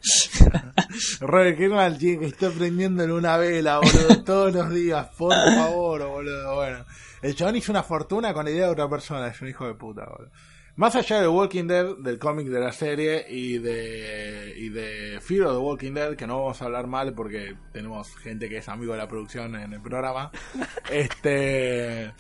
[1.21, 6.55] Robert Kirkman tiene que estar prendiéndole una vela, boludo, todos los días, por favor, boludo.
[6.57, 6.85] Bueno,
[7.23, 9.75] el chabón hizo una fortuna con la idea de otra persona, es un hijo de
[9.75, 10.31] puta, boludo.
[10.75, 15.43] Más allá de Walking Dead, del cómic de la serie y de, y de Fear
[15.49, 18.69] of the Walking Dead, que no vamos a hablar mal porque tenemos gente que es
[18.71, 20.31] amigo de la producción en el programa.
[20.91, 22.13] Este.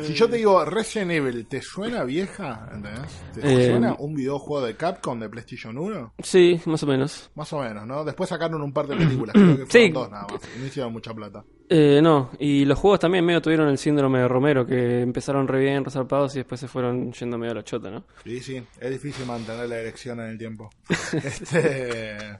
[0.00, 2.68] Si yo te digo Resident Evil, ¿te suena vieja?
[2.72, 3.10] ¿Entendés?
[3.34, 6.14] ¿Te Eh, suena un videojuego de Capcom de PlayStation 1?
[6.22, 7.30] Sí, más o menos.
[7.34, 8.04] Más o menos, ¿no?
[8.04, 9.90] Después sacaron un par de películas, creo que fueron Sí.
[9.90, 10.40] dos nada más.
[10.58, 11.44] No hicieron mucha plata.
[11.68, 15.60] Eh, no, y los juegos también medio tuvieron el síndrome de Romero, que empezaron re
[15.60, 18.04] bien, resarpados y después se fueron yendo medio a la chota, ¿no?
[18.24, 20.70] Sí, sí, es difícil mantener la erección en el tiempo.
[21.12, 22.38] Este,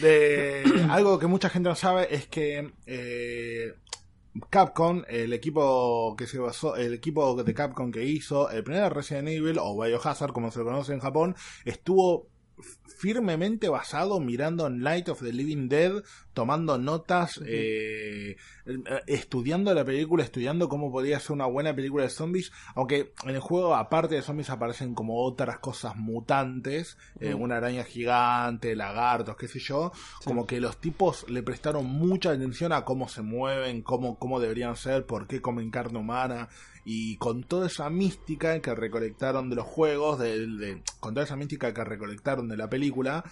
[0.00, 3.74] de, algo que mucha gente no sabe es que eh,
[4.48, 9.28] Capcom, el equipo que se basó, el equipo de Capcom que hizo el primer Resident
[9.28, 12.28] Evil o Biohazard, como se lo conoce en Japón, estuvo
[12.98, 16.02] firmemente basado mirando Night of the Living Dead,
[16.34, 18.36] tomando notas, eh,
[19.06, 23.40] estudiando la película, estudiando cómo podría ser una buena película de zombies, aunque en el
[23.40, 29.48] juego aparte de zombies aparecen como otras cosas mutantes, eh, una araña gigante, lagartos, qué
[29.48, 29.92] sé yo,
[30.24, 34.76] como que los tipos le prestaron mucha atención a cómo se mueven, cómo, cómo deberían
[34.76, 36.48] ser, por qué comen carne humana,
[36.84, 41.36] y con toda esa mística que recolectaron de los juegos, de, de- con toda esa
[41.36, 43.24] mística que recolectaron de la película,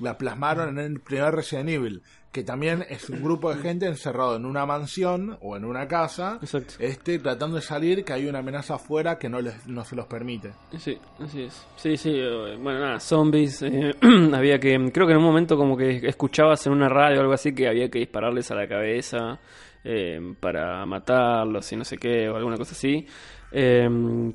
[0.00, 2.02] la plasmaron en el primer Resident Evil,
[2.36, 6.38] que también es un grupo de gente encerrado en una mansión o en una casa,
[6.42, 6.74] Exacto.
[6.80, 10.04] este tratando de salir, que hay una amenaza afuera que no les no se los
[10.04, 10.50] permite.
[10.76, 11.66] Sí, así es.
[11.76, 13.62] Sí, sí, eh, bueno, nada, zombies.
[13.62, 13.94] eh,
[14.34, 17.32] había que, creo que en un momento como que escuchabas en una radio o algo
[17.32, 19.38] así que había que dispararles a la cabeza
[19.82, 23.06] eh, para matarlos y no sé qué, o alguna cosa así.
[23.50, 23.88] Eh,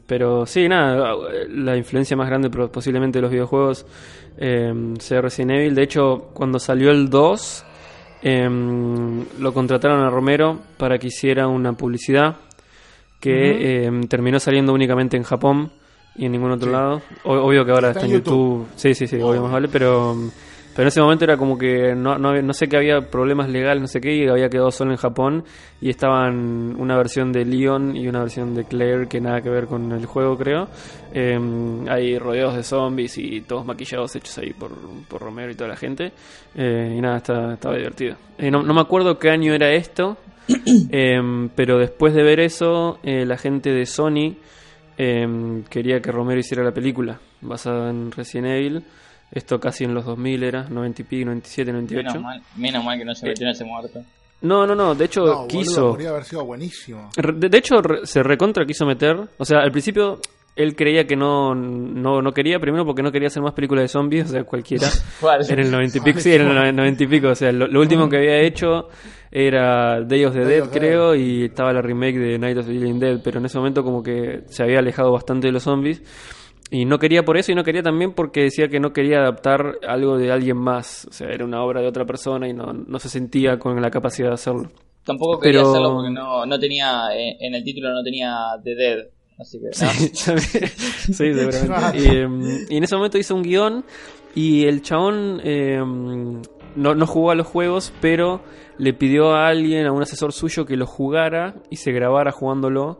[0.07, 1.13] pero sí, nada,
[1.49, 3.85] la influencia más grande posiblemente de los videojuegos
[4.37, 5.75] eh, sea Resident Evil.
[5.75, 7.65] De hecho, cuando salió el 2,
[8.21, 8.49] eh,
[9.39, 12.35] lo contrataron a Romero para que hiciera una publicidad
[13.19, 15.71] que eh, terminó saliendo únicamente en Japón
[16.15, 16.71] y en ningún otro Sí.
[16.73, 17.01] lado.
[17.23, 18.67] O- obvio que ahora Está está, en en YouTube.
[18.75, 20.15] Sí, sí, sí, obvio más vale, pero,
[20.73, 23.81] pero en ese momento era como que no, no, no sé que había problemas legales,
[23.81, 25.43] no sé qué, y había quedado solo en Japón
[25.81, 29.65] y estaban una versión de Leon y una versión de Claire que nada que ver
[29.67, 30.67] con el juego, creo.
[31.13, 31.37] Eh,
[31.89, 34.71] hay rodeos de zombies y todos maquillados hechos ahí por,
[35.07, 36.11] por Romero y toda la gente.
[36.55, 38.15] Eh, y nada, está- estaba divertido.
[38.37, 40.17] Eh, no, no me acuerdo qué año era esto.
[40.89, 44.35] Em, pero después de ver eso, eh, la gente de Sony
[44.97, 48.83] em, quería que Romero hiciera la película basada en Resident Evil.
[49.31, 52.07] Esto casi en los 2000 era, 90 y pico, 97, 98.
[52.09, 54.01] Menos mal, menos mal que no se metió en ese muerto.
[54.41, 55.89] No, no, no, de hecho No, boludo, quiso.
[55.91, 57.09] podría haber sido buenísimo.
[57.15, 59.15] De, de hecho, re- se recontra quiso meter.
[59.37, 60.19] O sea, al principio
[60.55, 63.87] él creía que no, no, no quería, primero porque no quería hacer más películas de
[63.87, 64.87] zombies, o sea, cualquiera.
[65.21, 65.49] ¿Cuál?
[65.49, 67.27] En el 90 y pico, sí, en el 90 y pico.
[67.29, 68.89] O sea, lo, lo último que había hecho
[69.31, 72.65] era Day of the Day Dead, of creo, y estaba la remake de Night of
[72.65, 75.63] the Living Dead, pero en ese momento como que se había alejado bastante de los
[75.63, 76.01] zombies.
[76.73, 79.77] Y no quería por eso y no quería también porque decía que no quería adaptar
[79.85, 81.05] algo de alguien más.
[81.09, 83.91] O sea, era una obra de otra persona y no, no se sentía con la
[83.91, 84.71] capacidad de hacerlo.
[85.03, 88.97] Tampoco quería Pero- hacerlo porque no, no tenía, en, el título no tenía The Dead.
[89.37, 89.91] Así que, ¿no?
[90.13, 91.13] Sí.
[91.13, 91.97] Sí, seguramente.
[91.99, 93.83] Y, em, y en ese momento hizo un guion
[94.33, 96.41] y el chabón em,
[96.75, 98.41] no, no jugó a los juegos, pero
[98.77, 102.99] le pidió a alguien, a un asesor suyo, que lo jugara y se grabara jugándolo.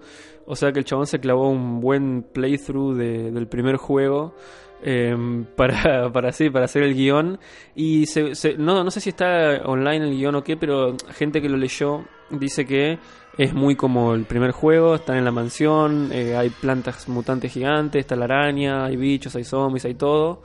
[0.52, 4.36] O sea que el chabón se clavó un buen playthrough de- del primer juego.
[4.84, 7.40] em, para, para, sí, para hacer el guion
[7.76, 11.40] y se, se- no, no sé si está online el guion o qué pero gente
[11.42, 12.98] que lo leyó dice que
[13.38, 18.00] es muy como el primer juego, están en la mansión, eh, hay plantas mutantes gigantes,
[18.02, 20.42] está la araña, hay bichos, hay zombies, hay todo.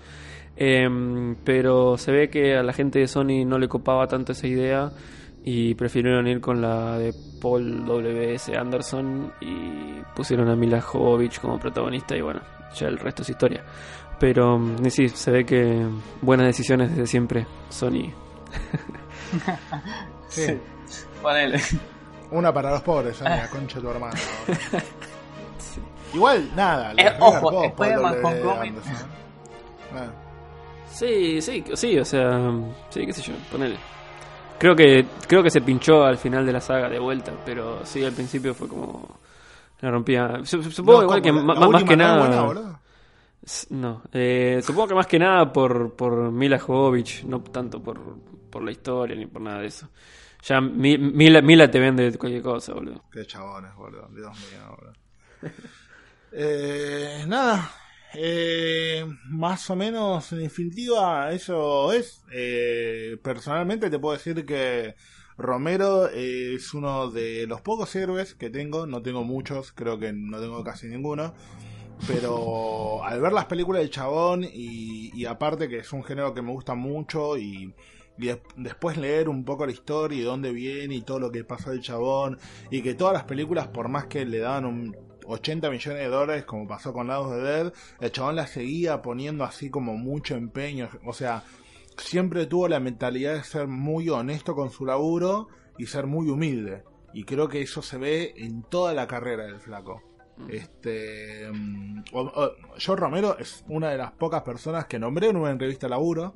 [0.57, 4.47] Em, pero se ve que a la gente de Sony no le copaba tanto esa
[4.47, 4.91] idea
[5.49, 8.53] y prefirieron ir con la de Paul W.S.
[8.57, 12.41] Anderson y pusieron a Mila Jovovich como protagonista y bueno,
[12.75, 13.65] ya el resto es historia.
[14.19, 15.87] Pero mm, sí, se ve que
[16.21, 18.13] buenas decisiones desde siempre, Sony.
[20.29, 20.59] Sí.
[21.23, 21.61] Ponele.
[22.33, 24.15] Una para los pobres, Sony, la concha de tu hermano.
[26.13, 26.93] Igual, nada.
[26.97, 28.69] Eh, ojo, Pop, Pablo de.
[28.69, 28.95] Anderson.
[29.95, 30.11] Ah.
[30.91, 32.53] Sí, sí, sí, o sea,
[32.91, 33.77] sí, qué sé yo, ponele.
[34.59, 38.03] Creo que creo que se pinchó al final de la saga de vuelta, pero sí,
[38.05, 39.19] al principio fue como
[39.81, 40.41] la rompía.
[40.45, 41.43] Su- su- Supongo No, igual que ¿cómo?
[41.43, 42.45] ma- La más, que nada.
[42.45, 42.81] buena,
[43.71, 48.01] no, eh, supongo que más que nada por por Mila Jovovich, no tanto por
[48.51, 49.89] por la historia ni por nada de eso.
[50.43, 53.03] Ya Mi- Mila, Mila te vende cualquier cosa, boludo.
[53.13, 54.09] Qué chabones, boludo.
[54.15, 54.93] Dios mío, boludo.
[56.33, 57.71] eh, nada.
[58.15, 62.23] Eh, más o menos, en definitiva, eso es.
[62.33, 64.95] Eh, personalmente te puedo decir que
[65.37, 68.87] Romero es uno de los pocos héroes que tengo.
[68.87, 71.35] No tengo muchos, creo que no tengo casi ninguno.
[72.07, 76.53] Pero al ver las películas del chabón y, aparte que es un género que me
[76.53, 77.75] gusta mucho y,
[78.19, 81.45] y des- después leer un poco la historia y dónde viene y todo lo que
[81.45, 82.39] pasó del chabón
[82.71, 84.97] y que todas las películas por más que le daban un
[85.27, 89.45] 80 millones de dólares como pasó con Lados de Dead, el chabón la seguía poniendo
[89.45, 91.43] así como mucho empeño, o sea,
[91.97, 95.49] siempre tuvo la mentalidad de ser muy honesto con su laburo
[95.79, 96.85] y ser muy humilde.
[97.15, 100.03] Y creo que eso se ve en toda la carrera del flaco.
[100.51, 105.51] Este, mm, o- George Romero es una de las pocas personas que nombré en una
[105.51, 106.35] entrevista laburo.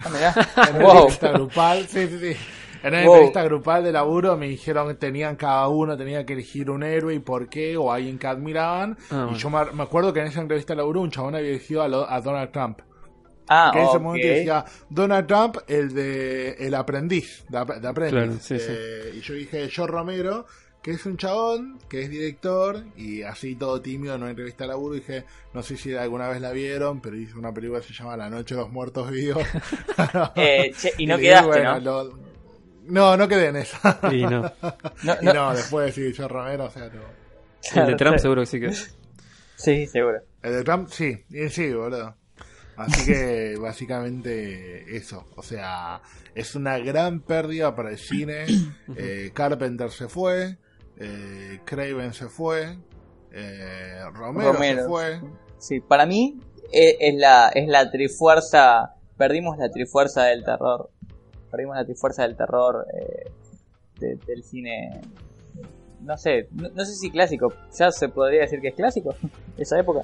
[0.00, 0.34] Ah.
[0.70, 0.92] En una wow.
[0.94, 2.36] entrevista grupal, sí, sí, sí.
[2.84, 3.14] En una Wow.
[3.14, 7.14] entrevista grupal de laburo me dijeron que tenían cada uno, tenía que elegir un héroe
[7.14, 8.96] y por qué, o alguien que admiraban.
[9.10, 11.48] Ah, y yo me, me acuerdo que en esa entrevista de laburo un chabón había
[11.48, 12.80] elegido a, lo- a Donald Trump.
[13.48, 18.10] Ah, que en ese momento decía Donald Trump, el de el aprendiz, de, de aprendiz.
[18.10, 18.66] Claro, sí, sí.
[18.70, 20.46] Eh, Y yo dije George Romero,
[20.82, 24.68] que es un chabón, que es director, y así todo tímido en una entrevista de
[24.68, 25.24] laburo, dije,
[25.54, 28.28] no sé si alguna vez la vieron, pero hizo una película que se llama La
[28.28, 29.42] Noche de los Muertos Vivos.
[30.36, 31.80] Eh, che, y no dije, quedaste, bueno, ¿no?
[32.04, 32.33] lo-
[32.86, 34.00] no, no quedé en esa.
[34.12, 34.42] Y no.
[35.02, 35.54] No, y no.
[35.54, 37.80] después de George Romero, o sea, no.
[37.80, 38.72] El de Trump seguro que sí que.
[39.56, 40.20] Sí, seguro.
[40.42, 42.14] El de Trump, sí, sí, boludo.
[42.76, 46.00] Así que básicamente eso, o sea,
[46.34, 48.46] es una gran pérdida para el cine.
[48.96, 50.58] Eh, Carpenter se fue,
[50.98, 52.78] eh, Craven se fue,
[53.32, 54.82] eh, Romero, Romero.
[54.82, 55.20] se fue.
[55.58, 56.40] Sí, para mí
[56.72, 58.94] eh, es la, es la trifuerza.
[59.16, 60.90] Perdimos la trifuerza del terror.
[61.54, 63.30] Perdimos la trifuerza del terror eh,
[64.00, 65.00] de- del cine.
[66.00, 67.52] No sé, no, no sé si clásico.
[67.78, 69.14] Ya se podría decir que es clásico.
[69.56, 70.00] Esa época.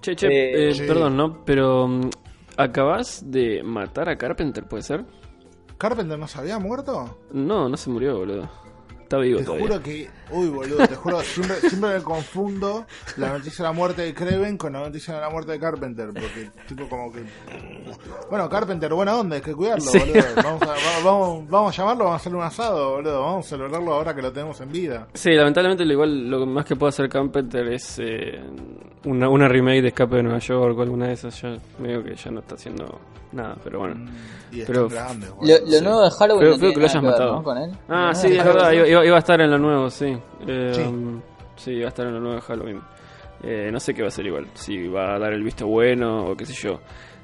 [0.00, 0.82] Che, che, Eh, eh, sí.
[0.86, 1.44] perdón, ¿no?
[1.44, 2.10] Pero mm,
[2.56, 5.04] acabas de matar a Carpenter, ¿puede ser?
[5.76, 7.18] ¿Carpenter no se había muerto?
[7.32, 8.48] No, no se murió, boludo.
[9.12, 9.66] Está vivo Te todavía.
[9.68, 12.86] juro que, uy boludo, te juro, siempre, siempre me confundo
[13.18, 16.06] la noticia de la muerte de Craven con la noticia de la muerte de Carpenter,
[16.14, 17.22] porque tipo como que...
[18.30, 19.98] Bueno, Carpenter, buena onda, hay que cuidarlo, Sí.
[19.98, 20.22] boludo.
[20.42, 23.48] Vamos a, va- vamos, vamos a llamarlo, vamos a hacerle un asado, boludo, vamos a
[23.50, 25.08] celebrarlo ahora que lo tenemos en vida.
[25.12, 28.40] Sí, lamentablemente lo igual lo más que puede hacer Carpenter es eh,
[29.04, 31.38] una, una remake de Escape de Nueva York o alguna de esas.
[31.42, 32.98] Ya veo que ya no está haciendo
[33.32, 34.10] nada, pero bueno.
[34.50, 35.58] Y es Pero- grande, Lo, boludo.
[35.60, 35.84] lo sí.
[35.84, 36.40] nuevo de Halloween.
[36.40, 37.32] Creo- no creo tiene que lo hayas ver, matado.
[37.36, 37.42] ¿no?
[37.42, 37.70] Con él.
[37.88, 40.16] Ah, sí, es de verdad, iba, iba a estar en lo nuevo, sí.
[40.46, 40.82] Eh, Sí.
[41.56, 42.80] sí, iba a estar en lo nuevo de Halloween.
[43.42, 46.26] Eh, no sé qué va a ser igual, si va a dar el visto bueno
[46.26, 46.80] o qué sé yo.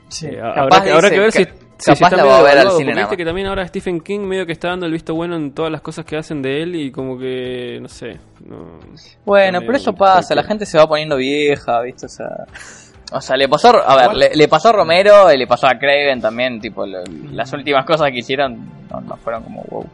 [0.08, 1.52] Sí, Eh, habrá, que, habrá dice que ver si, ca-
[1.92, 4.52] está la medio a ver al cine viste que también ahora Stephen King medio que
[4.52, 7.16] está dando el visto bueno en todas las cosas que hacen de él y como
[7.18, 8.16] que, no sé.
[8.44, 8.80] No,
[9.26, 12.06] Bueno, pero eso pasa, la gente se va poniendo vieja, ¿viste?
[12.06, 12.46] O sea,
[13.12, 15.78] o sea le pasó, a ver, le, le pasó a Romero y le pasó a
[15.78, 17.02] Craven también, tipo, lo-
[17.32, 18.58] las últimas cosas que hicieron
[18.90, 19.86] no, no fueron como wow.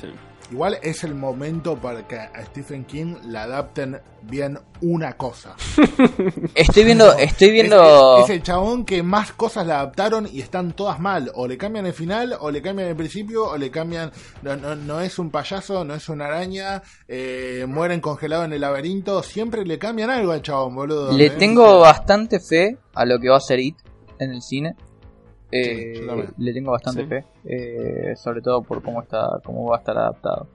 [0.00, 0.08] sí.
[0.52, 5.56] Igual es el momento para que a Stephen King le adapten bien una cosa.
[6.54, 8.18] Estoy viendo, estoy Es- viendo...
[8.18, 11.32] Es, es el chabón que más cosas le adaptaron y están todas mal.
[11.34, 14.12] O le cambian el final, o le cambian el principio, o le cambian.
[14.42, 16.80] No, no, no es un payaso, no es una araña.
[17.08, 19.24] eh, mueren congelados en el laberinto.
[19.24, 21.12] Siempre le cambian algo al chabón, boludo.
[21.12, 21.30] Le ¿eh?
[21.30, 23.76] tengo bastante fe a lo que va a ser It
[24.20, 24.76] en el cine.
[25.50, 27.08] Eh, Sí, le tengo bastante Sí.
[27.08, 30.48] fe, eh, sobre todo por cómo está, cómo va a estar adaptado.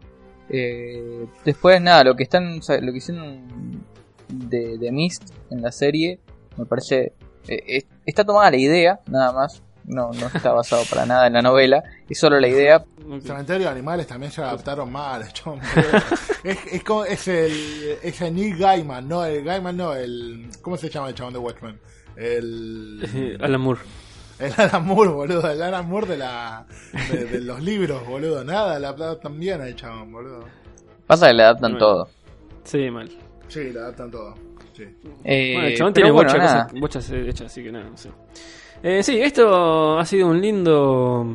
[0.50, 3.86] Eh, después nada, lo que están, o sea, lo que hicieron
[4.28, 6.20] de, de Mist en la serie,
[6.58, 7.14] me parece,
[7.48, 9.64] eh, es- está tomada la idea, nada más.
[9.86, 12.84] No, no está basado para nada en la novela, es solo la idea.
[13.24, 15.24] Cementerio de Animales también se adaptaron mal,
[16.44, 17.98] es, es, como, es el.
[18.04, 20.50] Es el Neil Gaiman, no, el Gaiman no, el.
[20.62, 21.80] ¿Cómo se llama el chabón de Watchmen?
[22.16, 23.38] El.
[23.42, 23.80] Alan Moore.
[24.42, 25.52] El Alan Moore, boludo.
[25.52, 26.66] El Alan Moore de, la,
[27.12, 28.44] de, de los libros, boludo.
[28.44, 30.46] Nada, la adaptan bien al chabón, boludo.
[31.08, 31.86] Pasa que le adaptan Bueno.
[31.86, 32.10] todo.
[32.64, 33.10] Sí, mal.
[33.48, 34.34] Sí, la adaptan todo.
[34.74, 34.84] Sí.
[35.24, 36.64] Eh, Bueno, el chabón tiene bueno, nada.
[36.68, 38.10] cosas- bochas eh, hechas, así que nada, no sé.
[38.84, 41.26] Eh, sí, esto ha sido un lindo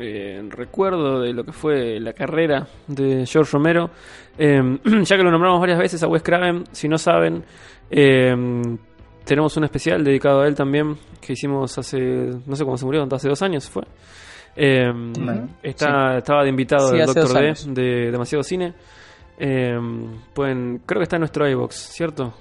[0.00, 3.90] eh, recuerdo de lo que fue la carrera de George Romero.
[4.38, 4.60] Eh,
[5.04, 7.44] ya que lo nombramos varias veces a Wes Craven, si no saben,
[7.90, 8.34] eh,
[9.28, 13.06] tenemos un especial dedicado a él también que hicimos hace, no sé cuándo se murió,
[13.12, 13.82] hace dos años fue.
[14.56, 14.90] Eh,
[15.62, 18.72] está, Estaba de invitado Sí, el Doctor D de Demasiado Cine.
[19.38, 19.78] Eh,
[20.32, 22.32] pueden, creo que está en nuestro iBox, ¿cierto?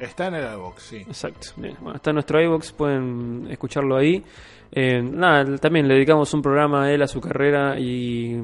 [0.00, 0.96] Está en el iVoox, sí.
[0.96, 1.50] Exacto.
[1.56, 1.76] Bien.
[1.80, 4.24] Bueno, está en nuestro iBox, pueden escucharlo ahí.
[4.72, 8.42] Eh, nada, también le dedicamos un programa a él, a su carrera y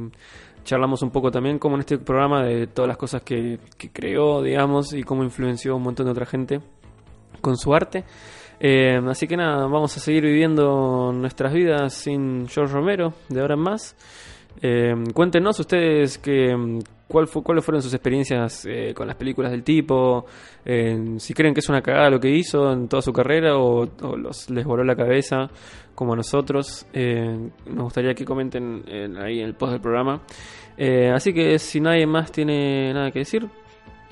[0.62, 4.40] charlamos un poco también, como en este programa, de todas las cosas que, que creó,
[4.42, 6.60] digamos, y cómo influenció a un montón de otra gente
[7.42, 8.04] con su arte.
[8.58, 13.54] Eh, así que nada, vamos a seguir viviendo nuestras vidas sin George Romero de ahora
[13.54, 13.96] en más.
[14.60, 16.54] Eh, cuéntenos ustedes que,
[17.08, 20.26] cuál fue, cuáles fueron sus experiencias eh, con las películas del tipo,
[20.64, 23.88] eh, si creen que es una cagada lo que hizo en toda su carrera o,
[24.02, 25.48] o los, les voló la cabeza
[25.94, 26.86] como a nosotros.
[26.92, 27.36] Eh,
[27.66, 30.20] nos gustaría que comenten en- ahí en el post del programa.
[30.76, 33.48] Eh, así que si nadie más tiene nada que decir,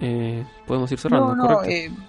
[0.01, 2.03] eh, podemos ir cerrando, No, no, ¿correcto?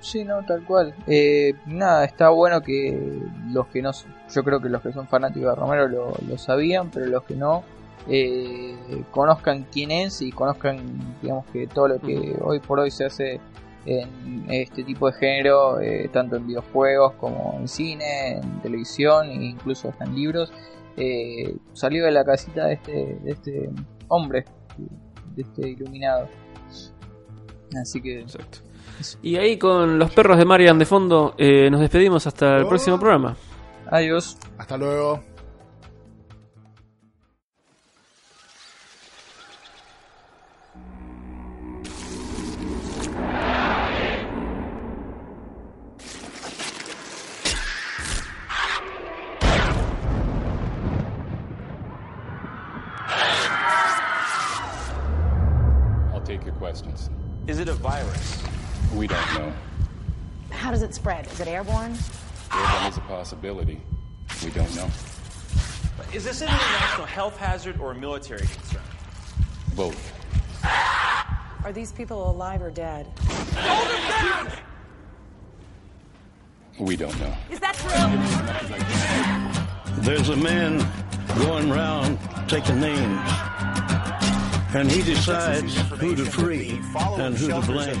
[0.00, 0.94] Sí, no, tal cual.
[1.06, 5.50] Eh, nada, está bueno que los que no, yo creo que los que son fanáticos
[5.50, 7.64] de Romero lo, lo sabían, pero los que no,
[8.08, 10.78] eh, conozcan quién es y conozcan,
[11.20, 13.40] digamos que todo lo que hoy por hoy se hace
[13.86, 19.44] en este tipo de género, eh, tanto en videojuegos como en cine, en televisión e
[19.44, 20.52] incluso hasta en libros,
[20.96, 22.92] eh, salió de la casita de este,
[23.22, 23.70] de este
[24.08, 24.44] hombre,
[25.34, 26.28] de este iluminado.
[27.80, 28.69] Así que Exacto.
[29.22, 32.68] Y ahí con los perros de Marian de fondo, eh, nos despedimos hasta el Oh.
[32.68, 33.36] próximo programa.
[33.90, 34.36] adiós.
[34.58, 35.20] Hasta luego.
[61.50, 61.96] Airborne?
[62.52, 63.80] Airborne is a possibility.
[64.44, 64.88] We don't know.
[66.14, 68.82] Is this an international health hazard or a military concern?
[69.74, 70.12] Both.
[71.64, 73.06] Are these people alive or dead?
[73.54, 74.52] Hold them down!
[76.78, 77.34] We don't know.
[77.50, 77.90] Is that true?
[80.02, 80.78] There's a man
[81.36, 83.20] going round taking names,
[84.74, 88.00] and he decides who to free and who to blame.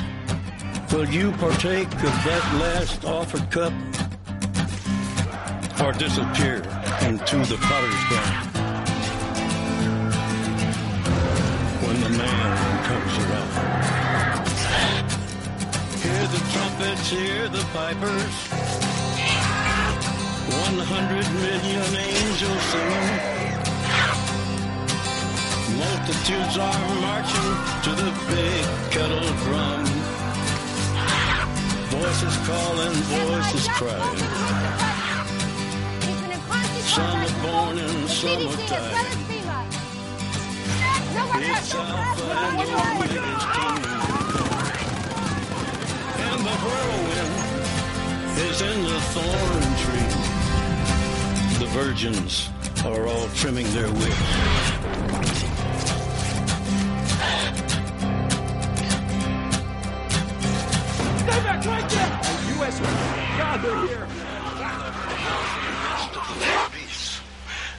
[0.91, 3.71] Will you partake of that last offered cup
[5.81, 6.57] or disappear
[7.07, 8.47] into the potter's ground
[11.87, 13.51] when the man comes around?
[16.03, 18.35] Hear the trumpets, hear the pipers.
[20.59, 23.31] One hundred million angels singing.
[25.79, 27.55] Multitudes are marching
[27.85, 30.00] to the big kettle drum.
[32.01, 34.17] Voices calling, voices crying.
[36.81, 39.21] Some are born are dying.
[41.43, 42.25] It's Alpha
[42.57, 44.01] and Omega's kingdom.
[46.17, 47.33] And the whirlwind
[48.49, 50.11] is in the thorn tree.
[51.59, 52.49] The virgins
[52.83, 55.00] are all trimming their wicks.
[63.61, 64.07] They're here.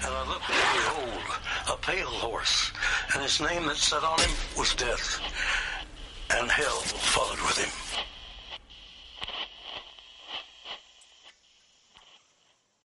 [0.05, 1.27] And I looked, and behold,
[1.73, 2.71] a pale horse,
[3.13, 5.21] and his name that sat on him was Death,
[6.31, 6.83] and Hell